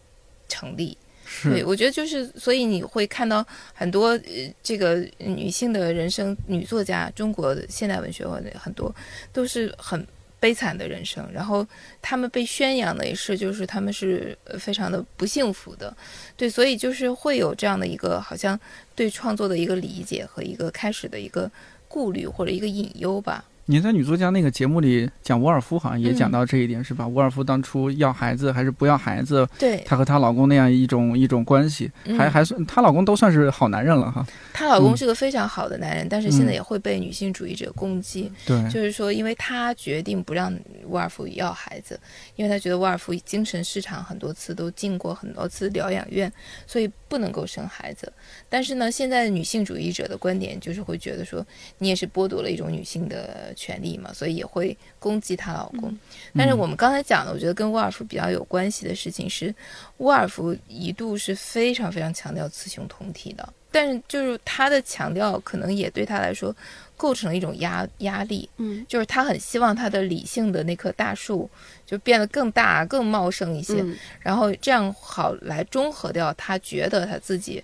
[0.49, 0.97] 成立。
[1.41, 8.93] 对，我觉得就是，所以你会看到很多呃这个女性的人生女作家，中国现代文学或者很多
[9.32, 10.05] 都是很。
[10.39, 11.65] 悲惨的人生，然后
[12.01, 15.95] 他们被宣扬的也是，就是他们是非常的不幸福的，
[16.37, 18.59] 对，所以就是会有这样的一个好像
[18.95, 21.51] 对创作的一个理解和一个开始的一个
[21.87, 23.43] 顾虑或者一个隐忧吧。
[23.70, 27.07] 你在女作家那个节目里讲沃尔夫，好像也讲到这一点，是吧？
[27.07, 29.47] 沃尔夫当初要孩子还是不要孩子？
[29.59, 34.26] 对，她和她老公那样一种一种关系，还还算她老公都算是好男人了哈。
[34.53, 38.32] 她老公是个非常好的男人，但是现在也会被女性主义者攻击。
[38.43, 40.51] 对，就是说，因为他决定不让
[40.88, 41.99] 沃尔夫要孩子，
[42.38, 46.32] 因为他觉得沃尔夫精神失常，很多次都进过很多次疗养院，
[46.65, 48.11] 所以不能够生孩子。
[48.49, 51.45] 但是呢，现在的女性主义者的观点就是会觉得说，
[51.78, 53.53] 你也是剥夺了一种女性的。
[53.60, 55.93] 权利嘛，所以也会攻击她老公。
[56.34, 59.53] 但是我们刚才讲的，我觉得跟沃尔夫比较有关系的事情是，
[59.97, 63.53] 沃尔夫一度是非常非常强调雌雄同体的。
[63.70, 66.55] 但是就是他的强调，可能也对他来说
[66.95, 68.49] 构成了一种压压力。
[68.57, 71.49] 嗯，就是他很希望他的理性的那棵大树
[71.86, 73.86] 就变得更大、更茂盛一些，
[74.22, 77.62] 然后这样好来中和掉他觉得他自己。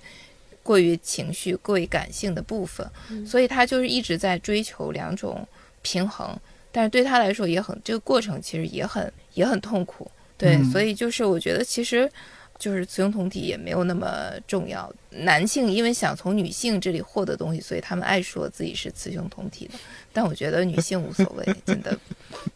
[0.61, 2.89] 过于情绪、过于感性的部分，
[3.23, 5.47] 所以他就是一直在追求两种。
[5.85, 6.35] 平衡，
[6.71, 12.11] 但是对他来说也很，这个过程其实也很也很痛苦，对，所以就是我觉得其实
[12.57, 14.91] 就是雌雄同体也没有那么重要。
[15.11, 19.75] 男性因为想从女性这里获得东西，所以他们爱说自己是雌雄同体的，
[20.11, 21.95] 但我觉得女性无所谓，真的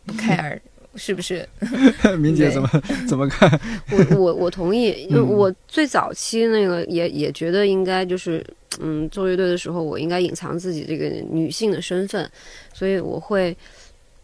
[0.07, 0.59] 不 care
[0.95, 1.47] 是不是？
[2.17, 2.69] 明姐怎么
[3.07, 3.47] 怎么看？
[3.91, 8.43] 我我我同意，因为我最早期那个也也觉得应该就是。
[8.79, 12.29] 嗯，做乐队的时候，我应该隐藏自己这个女性的身份，
[12.73, 13.55] 所以我会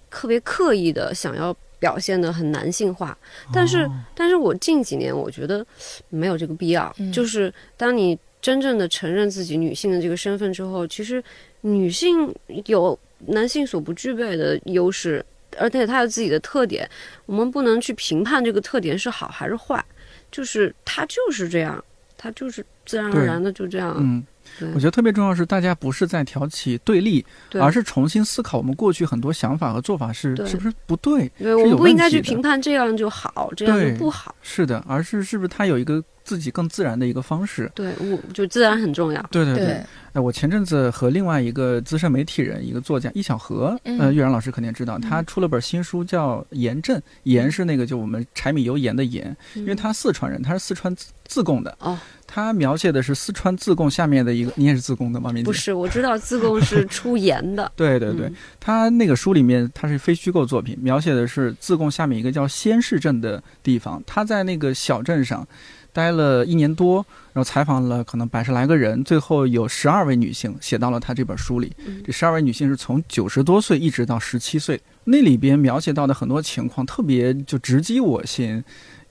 [0.10, 3.18] 特别刻意的想要表现的很男性化。
[3.53, 5.66] 但是，但是我近几年我觉得
[6.10, 6.93] 没有这个必要。
[7.14, 11.22] 就是当你真正的承认自己女性的这个身份之后，其实
[11.62, 12.34] 女性
[12.66, 12.97] 有
[13.28, 15.24] 男性所不具备的优势，
[15.58, 16.89] 而且她有自己的特点。
[17.26, 19.84] 我们不能去评判这个特点是好还是坏，
[20.32, 21.84] 就是她就是这样，
[22.16, 23.97] 她就是自然而然的就这样。
[23.99, 24.26] 嗯。
[24.73, 31.29] 我觉得特别重要是，大家不是在挑起对立，而是重新思考我们过去很多想法和做法是是不是不对？
[31.37, 34.33] 对，我们不应该去评判这样就好，这样就不好。
[34.41, 37.71] 是的，而是是不是他有一个自己更自然的一个方式？
[37.75, 39.21] 对，我就自然很重要。
[39.31, 39.83] 对对对。
[40.13, 51.75] 哎，我前阵子和另外一个资深媒体人，一个作家易小河，呃，玉然老师肯定知道，他出了本新书叫《盐镇》，盐是那个就我们柴米油盐的盐，因为他四川人，他是四川自自贡的。
[51.81, 51.97] 哦。
[52.36, 55.31] 他描写的是四川自贡下面的一个，你也是自贡的吗？
[55.45, 57.71] 不是，我知道自贡是出盐的。
[57.77, 58.29] 对对对，
[58.59, 64.03] 他那个书里面，他是非虚构作品，描写的是自贡下面一个叫仙市镇的地方。
[64.05, 65.47] 他在那个小镇上
[65.93, 66.97] 待了一年多，
[67.31, 71.71] 然后采访了可能百十来个人，最后有十二位女性写到了他这本书里。
[72.05, 78.61] 这十二位女性是从九十多岁一直到十七岁，那里边描写到的很多情况特别就直击我心。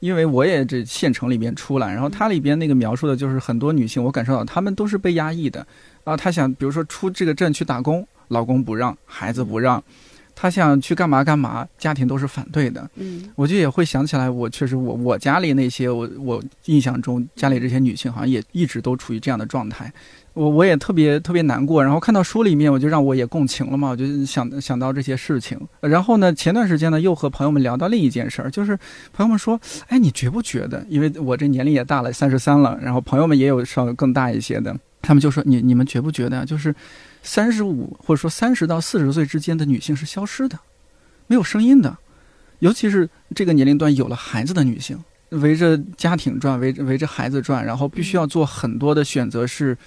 [0.04, 5.66] 因为我也这县城里边出来，然后它里边那个描述的就是很多女性，我感受到她们都是被压抑的
[6.04, 6.14] 啊。
[6.14, 9.80] 她想，比如说出这个镇去打工，老公不让，孩子不让；
[10.34, 12.86] 她想去干嘛干嘛，家庭都是反对的。
[12.96, 19.90] 嗯，我就也会想起来，我确实我我家里那些我我印象中家里这些女性好像也一直都处于这样的状态。
[20.34, 25.56] 我我也特别特别难过，然后看到书里面，我就让我也共情了嘛，我就想想到这些事情。
[25.80, 28.76] 然后呢，前段时间呢，又和朋友们聊到另一件事儿，就是
[29.12, 30.84] 朋友们说，哎，你觉不觉得？
[30.88, 36.74] 因为我这年龄也大了，三十三了，然后朋友们也有稍微更大一些的，他们就说，你你们觉不觉得，就是
[37.22, 40.58] 三十五或者说三十到四十岁之间的女性是消失的，
[41.28, 41.96] 没有声音的，
[42.58, 44.98] 尤其是这个年龄段有了孩子的女性，
[45.30, 49.78] 围着家庭转，围着围着孩子转，然后必须要做很多的选择是。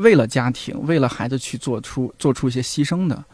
[0.00, 3.24] 为了家庭，为了孩子去做出做出一些牺牲的，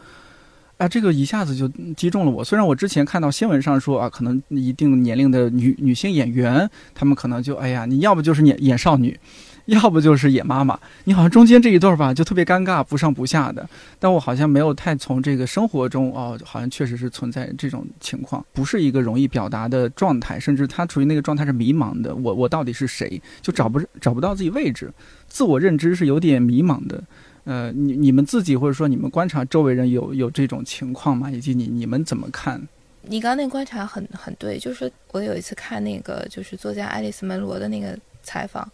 [0.77, 2.43] 啊，这个一下子就击中了我。
[2.43, 9.17] 虽然我之前看到新闻上说啊，可能一定年龄的女女性演员，她们可能就哎呀，你要不就是演演少女，
[9.65, 10.79] 要不就是野妈妈。
[11.05, 13.67] 你好像中间这一段吧，就特别尴尬，不上不下的。
[13.99, 22.15] 但我好像没有太从这个生活中哦，好像确实是存在这种情况，不是一个容易表达的状态，甚至他处于那个状态是迷茫的。
[22.15, 23.21] 我我到底是谁？
[23.41, 24.91] 就找不找不到自己位置，
[25.27, 27.03] 自我认知是有点迷茫的。
[27.45, 31.29] 呃，你你们自己或者说你们观察周围人有有这种情况吗？
[31.29, 32.61] 以及你你们怎么看？
[33.07, 38.67] 你刚刚那观察很很对，就是我有一次看那个就是作家爱丽丝·门罗的那个采访，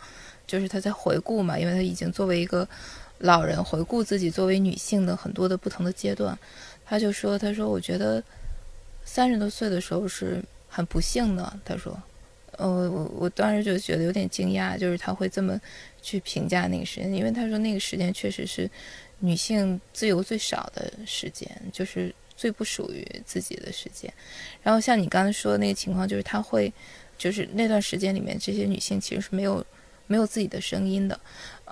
[0.45, 2.67] 就是他在回顾嘛，因为他已经作为一个
[3.19, 6.37] 老人回顾自己作为女性的很多的不同的阶段，
[6.85, 8.23] 他就说，他说我觉得
[9.05, 12.01] 三十多岁的时候是很不幸的，他说，
[12.57, 15.59] 呃，我我当时就觉得有点惊讶，就是他会这么。
[16.03, 18.67] 去评价那个时间，因为他说那个时间确实是
[19.19, 24.11] 女性自由最少的时间，就是最不属于自己的时间。
[24.63, 26.73] 然后像你刚才说的那个情况，就是他会，
[27.19, 29.63] 就是那段时间里面，这些女性其实是没有
[30.11, 31.17] 没有自己的声音的，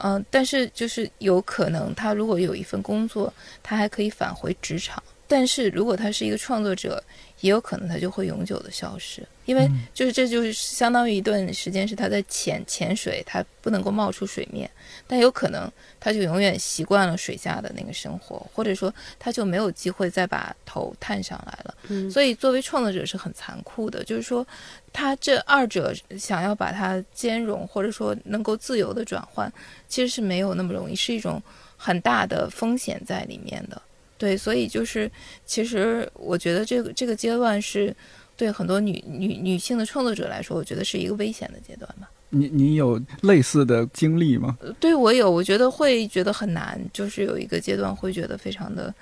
[0.02, 5.04] 嗯，但是就是有可能，他如果有一份工作，他还可以返回职场。
[5.30, 7.02] 但是如果他是一个创作者，
[7.42, 14.70] 也有可能他就会永久的消失，因为就是这就是相当于一段时间是他在潜潜水，他不能够冒出水面，
[15.08, 21.76] 但有可能他就永远习惯了水下的那个生活，或者说他就没有机会再把头探上来了。
[21.90, 24.46] 嗯，所以作为创作者是很残酷的，就是说
[24.92, 29.54] 他这二者想要把它兼容，或者说能够自由的转换，
[29.88, 31.42] 其实是没有那么容易，是一种
[31.78, 33.82] 很大的风险在里面的。
[34.20, 35.10] 对，所以就是，
[35.46, 37.96] 其实我觉得这个这个阶段是，
[38.36, 42.12] 对很多女女女性的创作者来说，我觉得是一个危险的阶段吧。
[42.32, 44.56] 你你有类似的经历吗？
[44.80, 48.94] 对我有，我觉得会觉得很难，就是有一个阶段会觉得非常的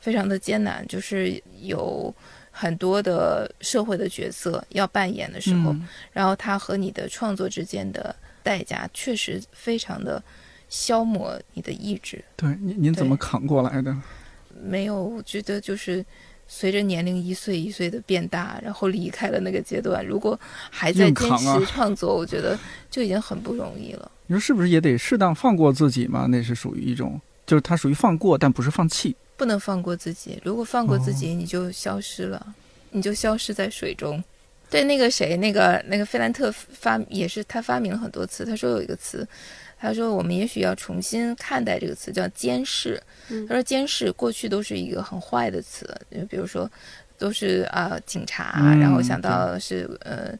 [0.00, 2.14] 非常的艰难，就是有
[2.50, 5.74] 很多的社会的角色要扮演的时候，
[6.12, 10.22] 然后他和你的创作之间的代价确实非常的
[10.68, 12.22] 消磨你的意志。
[12.36, 13.96] 对，您您怎么扛过来的？
[14.64, 16.04] 没有，我觉得就是
[16.48, 20.38] 随着年龄一岁一岁的变大，然后离开了那个阶段，如果
[20.70, 22.58] 还在坚持创作，我觉得
[22.90, 24.10] 就已经很不容易了。
[24.26, 26.26] 你说是不是也得适当放过自己嘛？
[26.28, 29.14] 那是属于一种，就是它属于放过，但不是放弃。
[29.36, 32.54] 不能放过自己，如果放过自己，你就消失了，
[32.90, 34.22] 你就消失在水中。
[34.70, 39.26] 对，那个谁，那个那个费兰特发也是他发明了很多词，他说有一个词。
[39.84, 42.98] 他说：“我们也许要重新看待这个词，叫监视。
[43.46, 46.70] 他说，监视过去都是一个很坏的词，就比如说，
[47.18, 50.32] 都是啊警察，然后想到是呃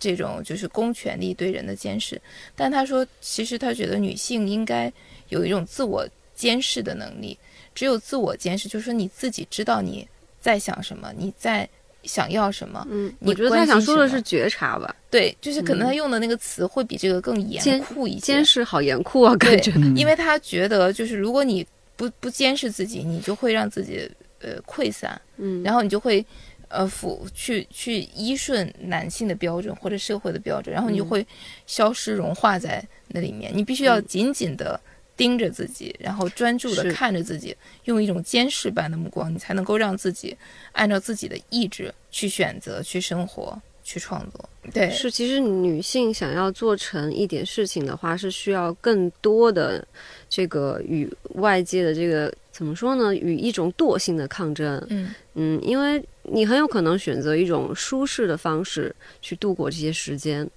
[0.00, 2.20] 这种就是公权力对人的监视。
[2.56, 4.92] 但他说，其实他觉得女性应该
[5.28, 7.38] 有一种自我监视的能力，
[7.76, 10.04] 只有自我监视，就是说你自己知道你
[10.40, 11.68] 在想什么，你在。”
[12.02, 12.86] 想要什么？
[12.90, 14.94] 嗯，我觉得他想说的是觉察吧。
[15.10, 18.20] 对，就是可能他用的那个词会比这个更严酷一些。
[18.20, 19.72] 监视好严酷啊，感觉。
[19.96, 26.24] 因为他觉得，就是如果你不不监视自己，你就会让自己呃溃散，嗯，然后你就会
[26.68, 31.26] 呃服去去依顺男性的标准或者社会的标准，然后你就会
[31.66, 33.52] 消失融化在那里面。
[33.54, 34.80] 你必须要紧紧的。
[35.20, 37.54] 盯着自己，然后专注的看着自己，
[37.84, 40.34] 用一种监视般的目光，你才能够让自己
[40.72, 44.48] 按照自己的意志去选择、去生活、去创作。
[44.72, 45.10] 对，是。
[45.10, 49.86] 其实女性想要做成一点事情的话，是需要更多的
[50.26, 53.14] 这个与外界的这个怎么说呢？
[53.14, 54.82] 与一种惰性的抗争。
[54.88, 60.48] 嗯嗯，因为你很有可能选择一种舒适的方式去度过这些时间。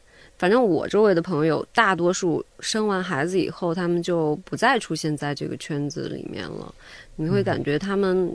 [0.44, 6.76] 反正我周围的朋友，大多数生完孩子以后，他们就不再出现在这个圈子里面了。
[7.16, 8.30] 你会感觉他们，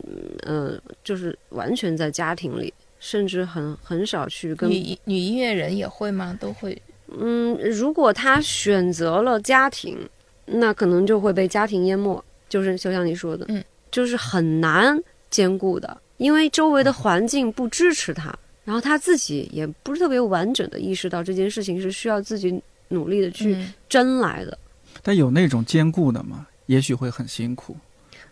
[0.47, 6.35] 嗯，就是完全在家庭里，甚至很很少去跟女女音乐人也会吗？
[6.41, 6.81] 都会。
[7.09, 9.99] 嗯，如果他选择了家庭，
[10.47, 12.25] 那可能就会被家庭淹没。
[12.49, 14.99] 就是就像你说的，嗯，就是很难
[15.29, 18.35] 兼顾的，因为周围的环境不支持他。
[18.69, 23.57] 然后他自己也不是特别完整的意识到这件事情是需要自己努力的去
[23.89, 24.59] 争来的。
[25.03, 26.47] 但有那种兼顾的吗？
[26.67, 27.75] 也许会很辛苦。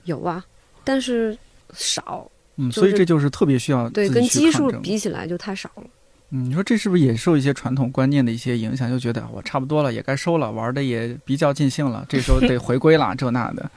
[0.04, 0.44] 有啊，
[0.84, 1.34] 但是
[1.72, 2.30] 少。
[2.56, 5.84] 嗯，所以这就是特别需要对跟基数比起来就太少了。
[6.28, 8.90] 嗯，你说这是不是也受一些传统观念的一些影响？
[8.90, 13.70] 就觉得我差不多了，也该收了，玩的也比较尽兴了，这时候得回归了，这那的。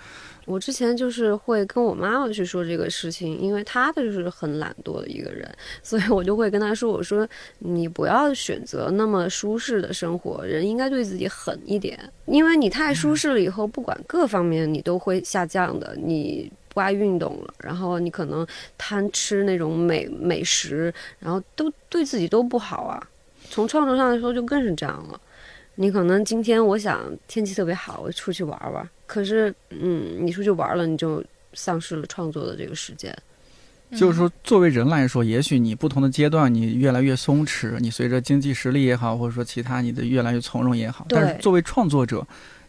[0.50, 5.47] 我之前就是会跟我妈妈去说这个事情，因为她的就是很懒惰的一个人，
[5.84, 7.28] 所以我就会跟她说：“我说
[7.60, 15.95] 你不要选择那么舒适的生活，人应该对自己狠一点，因为你太舒适了以后，不管各方面你都会下降的。
[15.95, 18.45] 你不爱运动了，然后你可能
[18.76, 23.00] 贪吃那种美美食，然后都对自己都不好啊。
[23.50, 25.22] 从创作上来说就更是这样了。
[25.76, 33.12] 你可能今天我想天气特别好，我出去玩玩，可是嗯，你出去玩了，你就丧失了创作的这个时间。
[33.97, 41.07] 就是说，作为人来说，也许你不同的阶段，你越来越松弛，你随着经济实力也好，或者说其他你的越来越从容也好。
[41.10, 42.24] 但是作为创作者，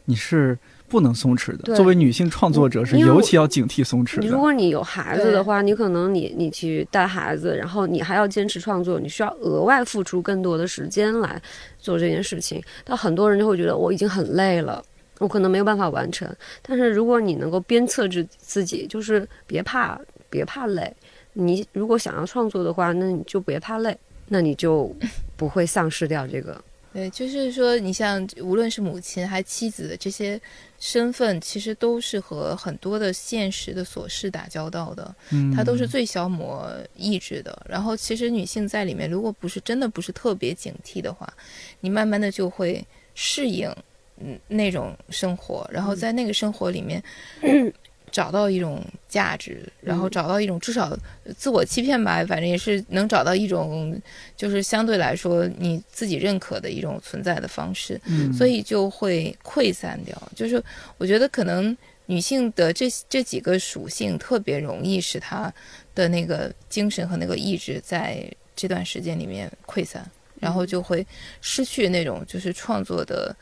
[0.07, 1.77] 你是不能松弛的。
[1.77, 4.27] 作为女性创作者，是尤其要警惕松弛的。
[4.27, 11.39] 如果你有孩子的话，你可能你你去带孩子，然后你还要坚持创作，你需要额外付出更多的时间来
[11.79, 12.63] 做这件事情。
[12.83, 14.83] 但很多人就会觉得我已经很累了，
[15.21, 16.29] 我可能没有办法完成。
[16.61, 20.93] 但是如果你能够鞭策着自己，就是别怕，别怕累。
[21.35, 23.97] 你如果想要创作的话，那你就别怕累，
[24.29, 24.93] 那你就
[25.37, 26.61] 不会丧失掉这个。
[26.93, 30.41] 对，就是说，你像无论是母亲还妻子的这些
[30.81, 35.15] 身份，其实都是和很多的现实的琐事打交道的。
[35.31, 37.57] 嗯，它都是最消磨意志的。
[37.69, 41.33] 然后，其实女性在里面，如果不是真的不是特别警惕的话，
[41.79, 43.73] 你慢慢的就会适应
[44.21, 47.03] 嗯那种生活，然后在那个生活里面。
[48.13, 50.99] 找到一种价值，然后找到一种至少
[51.37, 53.97] 自我欺骗吧，反正也是能找到一种，
[54.37, 58.01] 就是相对来说你自己认可的一种存在的方式，
[58.37, 60.21] 所以就会溃散掉。
[60.35, 60.61] 就是
[60.99, 65.55] 我觉得可能女性的这这几个属性特别容易使她
[65.95, 70.05] 的那个精神和那个意志在这段时间里面溃散，
[70.41, 71.07] 然后就会
[71.41, 73.33] 失去那种就是创作的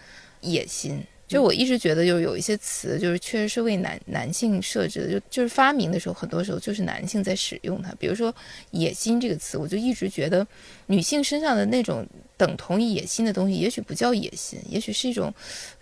[0.40, 1.02] 野心。
[1.26, 7.92] 就我一直觉得，就是有一些词，就是确实是为男男性设置的，就就是发明的时候，很多时候就是男性在使用它。
[7.98, 8.34] 比如说
[8.72, 10.46] “野心”这个词，我就一直觉得，
[10.86, 12.06] 女性身上的那种
[12.38, 15.30] 等同于野心的东西，也许不叫野心，也许是一种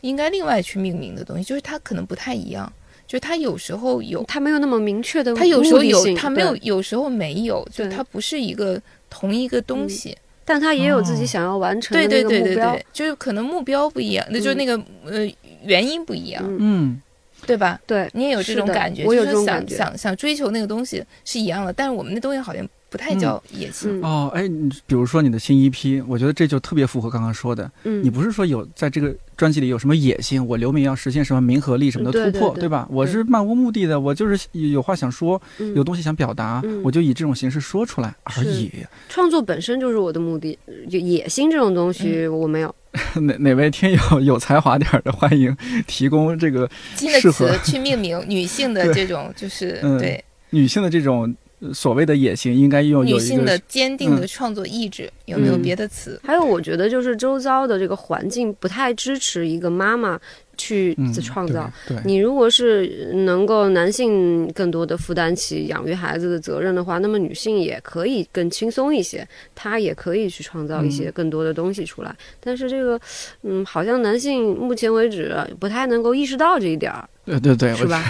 [0.01, 2.73] 应该另外去命名的东西，就是它可能不太一样，
[3.07, 10.19] 就是它有时候有，它没有那么明确的，它有时候有，它没有，有时候没有，就它不是一个同一个东西。
[10.47, 15.31] 但他也有自己想要完成的那个目标，就是可能目标不一样，那就是那个呃
[15.65, 16.99] 原因不一样，嗯，
[17.45, 17.79] 对吧？
[17.87, 22.67] 对你也有这种感觉，我有这种感觉，想想想追求那个东西是一样的，但是我们那东西好像。
[22.89, 27.69] 不太叫野心哦，哎，你比如说你的新一批，我觉得这就特别符合刚刚说的。
[27.83, 32.87] 嗯，你不是说有在这个专辑里有什么野心，我刘明要实现什么名和利什么的突破，对吧？
[32.91, 35.41] 我是漫无目的的，我就是有话想说，
[35.75, 38.71] 有东西想表达，我就以这种形式说出来而已。
[39.09, 40.59] 创作本身就是我的目的，
[40.89, 42.75] 就野心这种东西我没有。
[43.21, 45.55] 哪哪位听友 有才华点的，欢迎
[45.87, 51.35] 提供这个新的词去命名女性的这种，就是 对女性的这种。
[51.73, 56.21] 所谓的野心应该用女性的坚定的创作意志，有没有别的词？
[56.23, 60.21] 还有，我觉得就是周遭的这个环境不太支持一个妈妈
[60.59, 61.71] 去创造。
[62.05, 72.15] 你如果是能够男性更多的负担起养育孩子的责任的话，那么女性也可以更轻松一些，她也可以去创造一些更多的东西出来。
[72.39, 73.01] 但是这个，
[73.43, 77.09] 嗯，好像男性目前为止不太能够意识到这一点儿。
[77.27, 78.01] 对对对，是吧？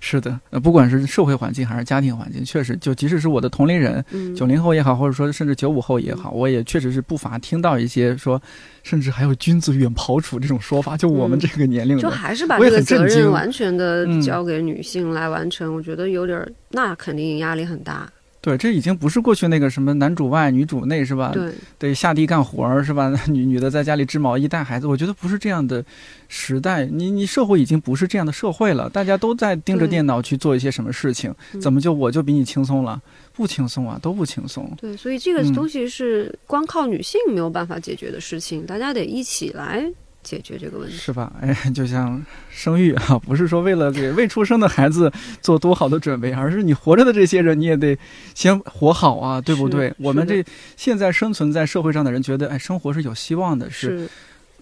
[0.00, 4.02] 是的，呃，不管是社会环境还是家庭环境，确实，就即使是我的同龄人，
[4.36, 8.40] 九零后也好，或者说甚至九五后也好，我也确实是不乏听到一些说，
[8.84, 10.96] 甚至还有“君子远庖厨”这种说法。
[10.96, 16.40] 就我们这个年龄，就还是把这个责任完全的交给女性来完成，我觉得有点，
[16.70, 18.08] 那肯定压力很大。
[18.42, 21.30] 对，这已经不是过去那个什么男主外女主内是吧？
[21.34, 23.12] 对，得下地干活儿是吧？
[23.28, 25.84] 女女的在家里织毛衣带孩子，我觉得不是这样的
[26.28, 26.86] 时代。
[26.86, 33.00] 你你社会已经不是这样的社会了，大家都在盯着电脑去做一些什么事情，怎么就我就比你轻松了？
[33.34, 34.70] 不轻松啊，都不轻松。
[34.78, 39.86] 对，所以这个东西是光靠女性没有办法解决的事情，大家得一起来。
[40.22, 41.32] 解决这个问题是吧？
[41.40, 45.10] 哎，就像生育啊，不是说为了给未出生的孩子
[45.40, 47.98] 做多好的准备，而是你活着的这些人，你也得
[48.34, 49.92] 先活好啊，对不对？
[49.98, 50.44] 我们这
[50.76, 54.06] 现在生存在社会上的人，觉得哎，生活是有希望的，是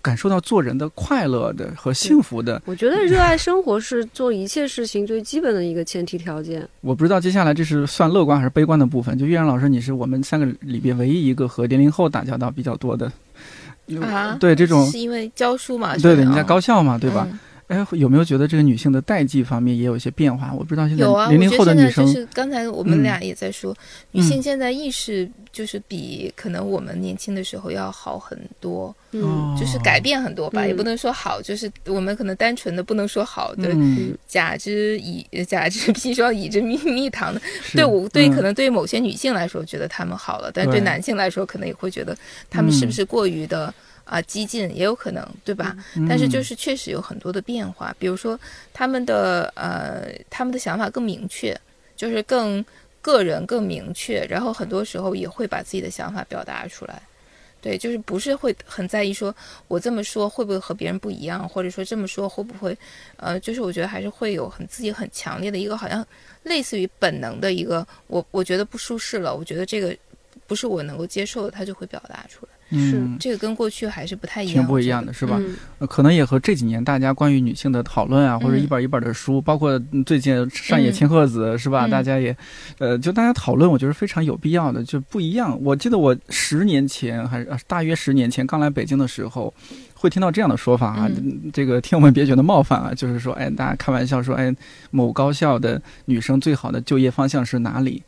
[0.00, 2.62] 感受到做人的快乐的和幸福的。
[2.64, 6.66] 我觉得热爱生活是做一切事情最基本的一个前提条件。
[6.82, 9.18] 我不知道接下来这是算乐观还是悲观的部分。
[9.18, 13.10] 就岳然老师，你是我们三个里边唯一一个和零零后打交道比较多的。
[14.02, 15.96] 啊，对这种是因为教书嘛？
[15.96, 17.26] 对对，你在高校嘛，对吧？
[17.68, 20.52] 哎，有没有觉得这个女性的代际方面也有一些变化？
[20.52, 23.76] 我不知道现在零零后的女生，就是刚才我们俩也在说，
[24.12, 33.76] 女性现在意识就是比可能我们年轻的时候要好很多，嗯，就是改变很多吧，也不能说好，就是我们可能单纯的不能说好的，
[34.26, 37.40] 假之以 假之砒霜，以之蜜蜜糖的，
[37.74, 42.16] 对我对可能对某些女性来说觉得他们好了，但对男性来说可能也会觉得
[42.48, 43.74] 他们是不是过于的。
[44.08, 45.76] 啊，激进也有可能，对吧？
[46.08, 48.38] 但是就是确实有很多的变化，比如说
[48.72, 51.54] 他们的呃，他们的想法更明确，
[51.94, 52.64] 就是更
[53.02, 57.02] 个人、更明确，然后很多时候也会把自己的想法表达出来。
[57.60, 59.34] 对，就是不是会很在意说
[59.66, 62.76] 我这么说会不会和别人不一样，或者说这么说会不会，
[63.16, 66.06] 呃，就是我觉得还是会有很自己很强烈的一个好像
[66.44, 69.94] 类似于本能的一个，我我觉得不舒适了，我觉得这个
[70.46, 72.52] 不是我能够接受的，他就会表达出来。
[72.70, 75.38] 是这个跟过去还是不太一样，挺不一样的，是吧？
[75.40, 81.86] 嗯可能也和这几年大家关于女性的讨论啊，或者一本一本的书，包括最近上野千鹤子，是吧？
[81.86, 82.36] 嗯大家也，
[82.78, 85.56] 呃，就大家讨论，我觉得非常有必要的，就不一样。
[85.62, 89.52] 我记得我十年前还是、呃大约十年前刚来北京的时候。
[90.00, 94.54] 会听到这样的说法啊，嗯这个听友们别觉得冒犯啊，就是说，哎，大家开玩笑说，哎，
[94.92, 98.00] 某高校的女生最好的就业方向是哪里？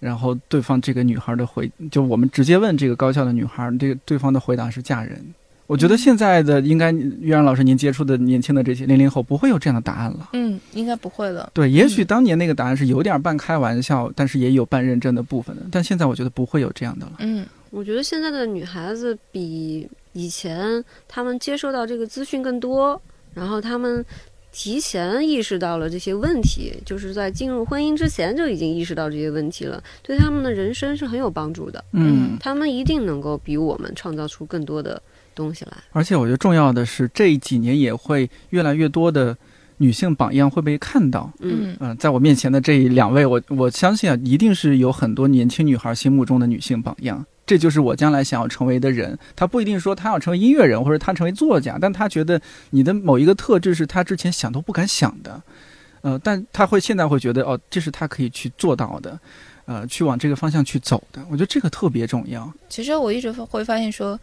[0.00, 5.22] 然后对方这个女孩的回，就我们直接问这个高校的女孩，这个对方的回答是嫁人。
[5.66, 10.30] 我觉得现在的应该岳然老师您接触的年轻的这些零零后不会有这样的答案了。
[10.32, 11.50] 嗯，应该不会了。
[11.52, 15.62] 对，也许当年那个答案是有点半开玩笑，但是也有半认真的部分的。
[15.70, 17.12] 但现在我觉得不会有这样的了。
[17.18, 22.98] 嗯我觉得现在的女孩子比以前她们接受到这个资讯更多，
[23.34, 24.02] 然后她们
[24.50, 31.84] 提前意识到了这些问题，就是在进入婚姻之前就已经意识到这些问题了，对他们的人生是很有帮助的。
[31.92, 35.00] 嗯，他们一定能够比我们创造出更多的
[35.34, 35.72] 东西来。
[35.92, 39.36] 而且我觉得重要的是，这几年也会越来越多的
[39.76, 41.30] 女性榜样会被看到。
[41.40, 47.24] 嗯，嗯、在我面前的这两位，我我相信啊，一定是有很多年轻女孩心目中的女性榜样。
[47.48, 49.18] 这就是我将来想要成为的人。
[49.34, 52.38] 他不一定说他要成为音乐人，或者他成为作家，但他觉得
[52.70, 55.42] 你的某一个特质是他之前想都不敢想的。
[56.02, 59.18] 呃，但他会现在会觉得哦，这是他可以去做到的，
[59.64, 61.24] 呃，去往这个方向去走的。
[61.30, 62.52] 我觉得这个特别重要。
[62.68, 64.20] 其实我一直会发现说，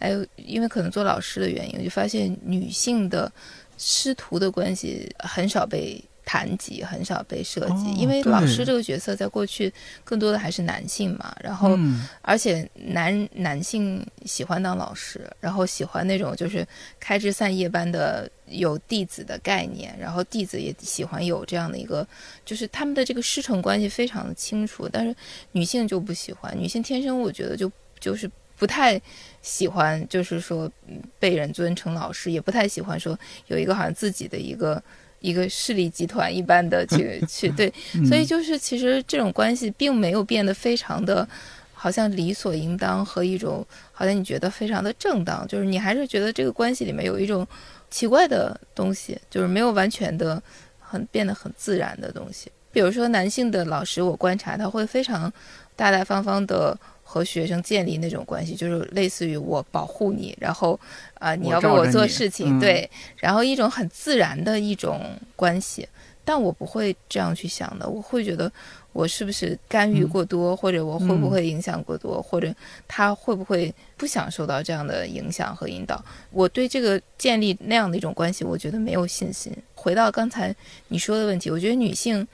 [0.00, 3.32] 哎，因为可能做老师的原因，我就发现女性的
[3.78, 9.72] 师徒的关系很少被谈及，很少被涉及，哦因为老师这个角色在过去
[10.02, 11.76] 更多的还是男性嘛，然后。
[11.76, 16.66] 嗯而且男男性喜欢当老师，然后喜欢那种就是
[16.98, 22.06] 开枝散叶般的有弟子的概念，然后弟子也喜欢有这样的一个，
[22.44, 25.14] 就是他们的这个师承关系非常的清楚，但是
[25.52, 27.70] 女性就不喜欢，女性天生我觉得就
[28.00, 29.00] 就是不太
[29.42, 33.18] 喜欢，就是说嗯被人尊称老师，也不太喜欢说
[33.48, 34.82] 有一个好像自己的一个。
[35.24, 41.26] 一个势力集团一般的去 去对，嗯所以就是其实这种关系并没有变得非常的，
[41.72, 47.46] 好像理所应当和一种好像你觉得非常的正当，就是你还是觉得这个关系里面有一种
[47.90, 50.42] 奇怪的东西，就是没有完全的
[50.78, 52.52] 很变得很自然的东西。
[52.70, 55.32] 比如说男性的老师，我观察他会非常
[55.74, 60.78] 大大方方的和学生建立那种关系，就是类似于我保护你，然后
[61.20, 65.00] 啊、你要为我做事情，嗯对，然后一种很自然的一种
[65.36, 65.86] 关系。
[66.26, 68.50] 但我不会这样去想的，我会觉得
[68.94, 72.50] 我是不是干预嗯过多，或者我会不嗯会影响过多，或者
[72.88, 76.02] 他会不会不想受到这样的影响和引导？
[76.30, 79.54] 我对这个建立那样的一种关系，我觉得没有信心。
[79.74, 80.54] 回到刚才
[80.88, 82.26] 你说的问题，我觉得女性，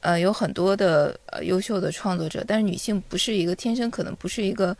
[0.00, 4.76] 呃，有很多的呃优秀的创作者，但是女性不是一个天生可能不是一个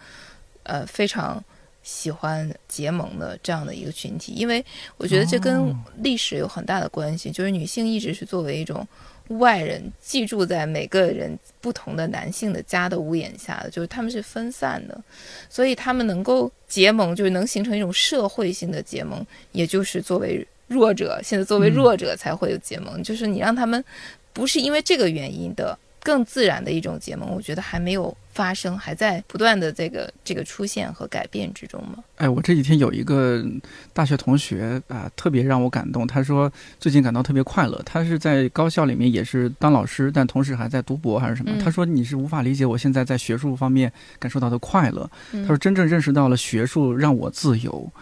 [0.63, 1.43] 呃非常
[1.83, 4.65] 喜欢结盟的这样的一个群体，因为
[4.97, 5.77] 我觉得这跟哦。
[5.99, 8.87] 历史有很大的关系，就是女性一直是作为一种
[9.29, 15.03] 外人寄住在每个人不同的男性的家的屋檐下的，就是他们是分散的，
[15.49, 21.75] 所以他们能够结盟，就是能形成一种社会性的结盟，也就是作为弱者，现在作为嗯。
[21.75, 23.83] 弱者才会有结盟，就是你让他们
[24.32, 32.02] 不是因为这个原因的更自然的一种结盟，我觉得还没有发生，还在不断的这个这个出现和改变之中吗。
[32.16, 33.44] 哎，我这几天有一个
[33.93, 36.07] 大学同学啊，特别让我感动。
[36.07, 37.81] 他说最近感到特别快乐。
[37.85, 41.51] 他是在高校里面也是当老师，但同时还在读博还是什么。
[41.55, 45.11] 嗯他说你是无法理解我现在在学术方面感受到的快乐。
[45.32, 47.93] 嗯他说真正认识到了学术让我自由。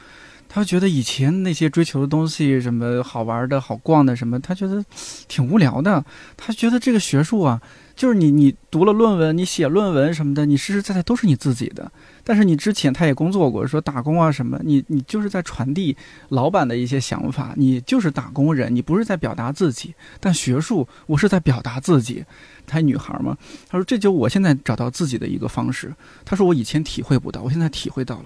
[0.49, 4.85] 他觉得以前那些追求的东西，什么好玩的好逛的什么，他觉得
[5.29, 6.05] 挺无聊的。
[6.37, 7.61] 他觉得这个学术啊，
[7.95, 11.93] 就是你你读了论文，你写论文什么的，你实实在在都是你自己的。
[12.25, 15.97] 但是你之前他也工作过，说打工啊什么，你你就是在传递
[16.31, 19.95] 老板的一些想法，你就是打工人，你不是在表达自己。
[20.19, 22.25] 但学术，我是在表达自己。
[22.69, 23.36] 她女孩嘛，
[23.69, 25.93] 她说这就我现在找到自己的一个方式。
[26.24, 28.24] 她说我以前体会不到，我现在体会到了。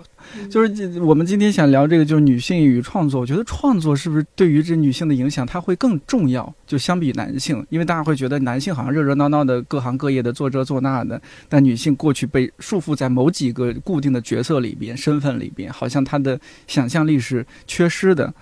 [0.50, 3.20] 就是这我们今天想聊这个，就是女性与创作。
[3.20, 6.52] 我觉得创作是不是对于这女性的影响，它会更重要？
[6.66, 18.32] 就相比男性，因为大家会觉得男性好像热热闹闹的，各行各业的做这做那的，但女性过去被束缚在某几个固定的角色里边、身份里边，好像她的想象力是缺失的。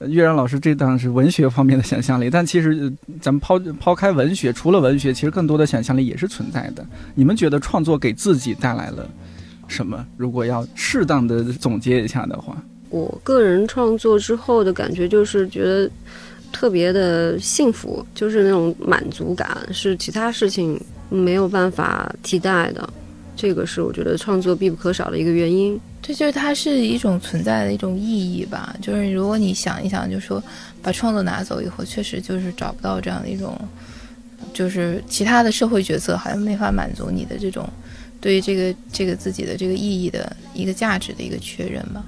[0.00, 2.90] 呃岳然老师这档是文学方面的想象力，但其实
[3.20, 6.84] 咱们抛抛开文学，除了文学，其实更多的想象力也是存在的。
[7.14, 9.06] 你们觉得创作给自己带来了
[9.68, 10.06] 什么？
[10.16, 12.56] 如果要适当的总结一下的话，
[12.88, 15.90] 我个人创作之后的感觉就是觉得
[16.50, 22.88] 特别的幸福，就是那种满足感，是其他事情没有办法替代的。
[23.40, 25.80] 这个是我觉得创作必不可少的一个原因。
[26.02, 28.76] 这就是它是一种存在的一种意义吧。
[28.82, 30.42] 就是如果你想一想，就说
[30.82, 33.58] 把创作拿走以后，确实就是找不到这样的一种。
[34.52, 37.66] 就是其他的社会角色好像没法满足你的这种
[38.20, 42.04] 对于这个这个自己的这个意义的一个价值的一个确认吧。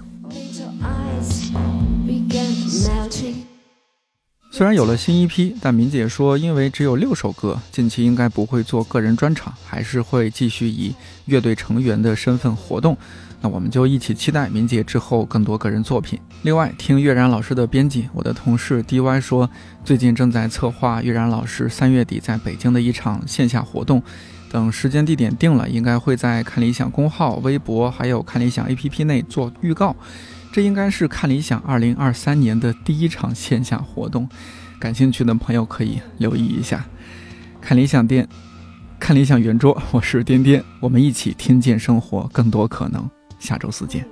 [4.55, 12.95] 虽然有了新一批，但明姐说，因为只有六首歌，近期应该不会做个人专场，还是会继续以乐队成员的身份活动。
[13.41, 16.21] 那我们就一起期待明姐之后更多个人作品。
[16.43, 19.49] 另外，听月然老师的编辑，我的同事 DY 说，
[19.87, 24.03] 最近正在策划月然老师三月底在北京的一场线下活动。
[24.51, 29.97] 等时间地点定了，应该会在看理想公号、微博还有看理想 APP 内做预告。
[30.53, 34.29] 这应该是看理想二零二三年的第一场线下活动，
[34.79, 36.85] 感兴趣的朋友可以留意一下。
[37.61, 38.29] 看理想店，
[39.01, 43.09] 看理想圆桌，我是颠颠，我们一起听见生活更多可能。
[43.39, 44.07] 下周四见。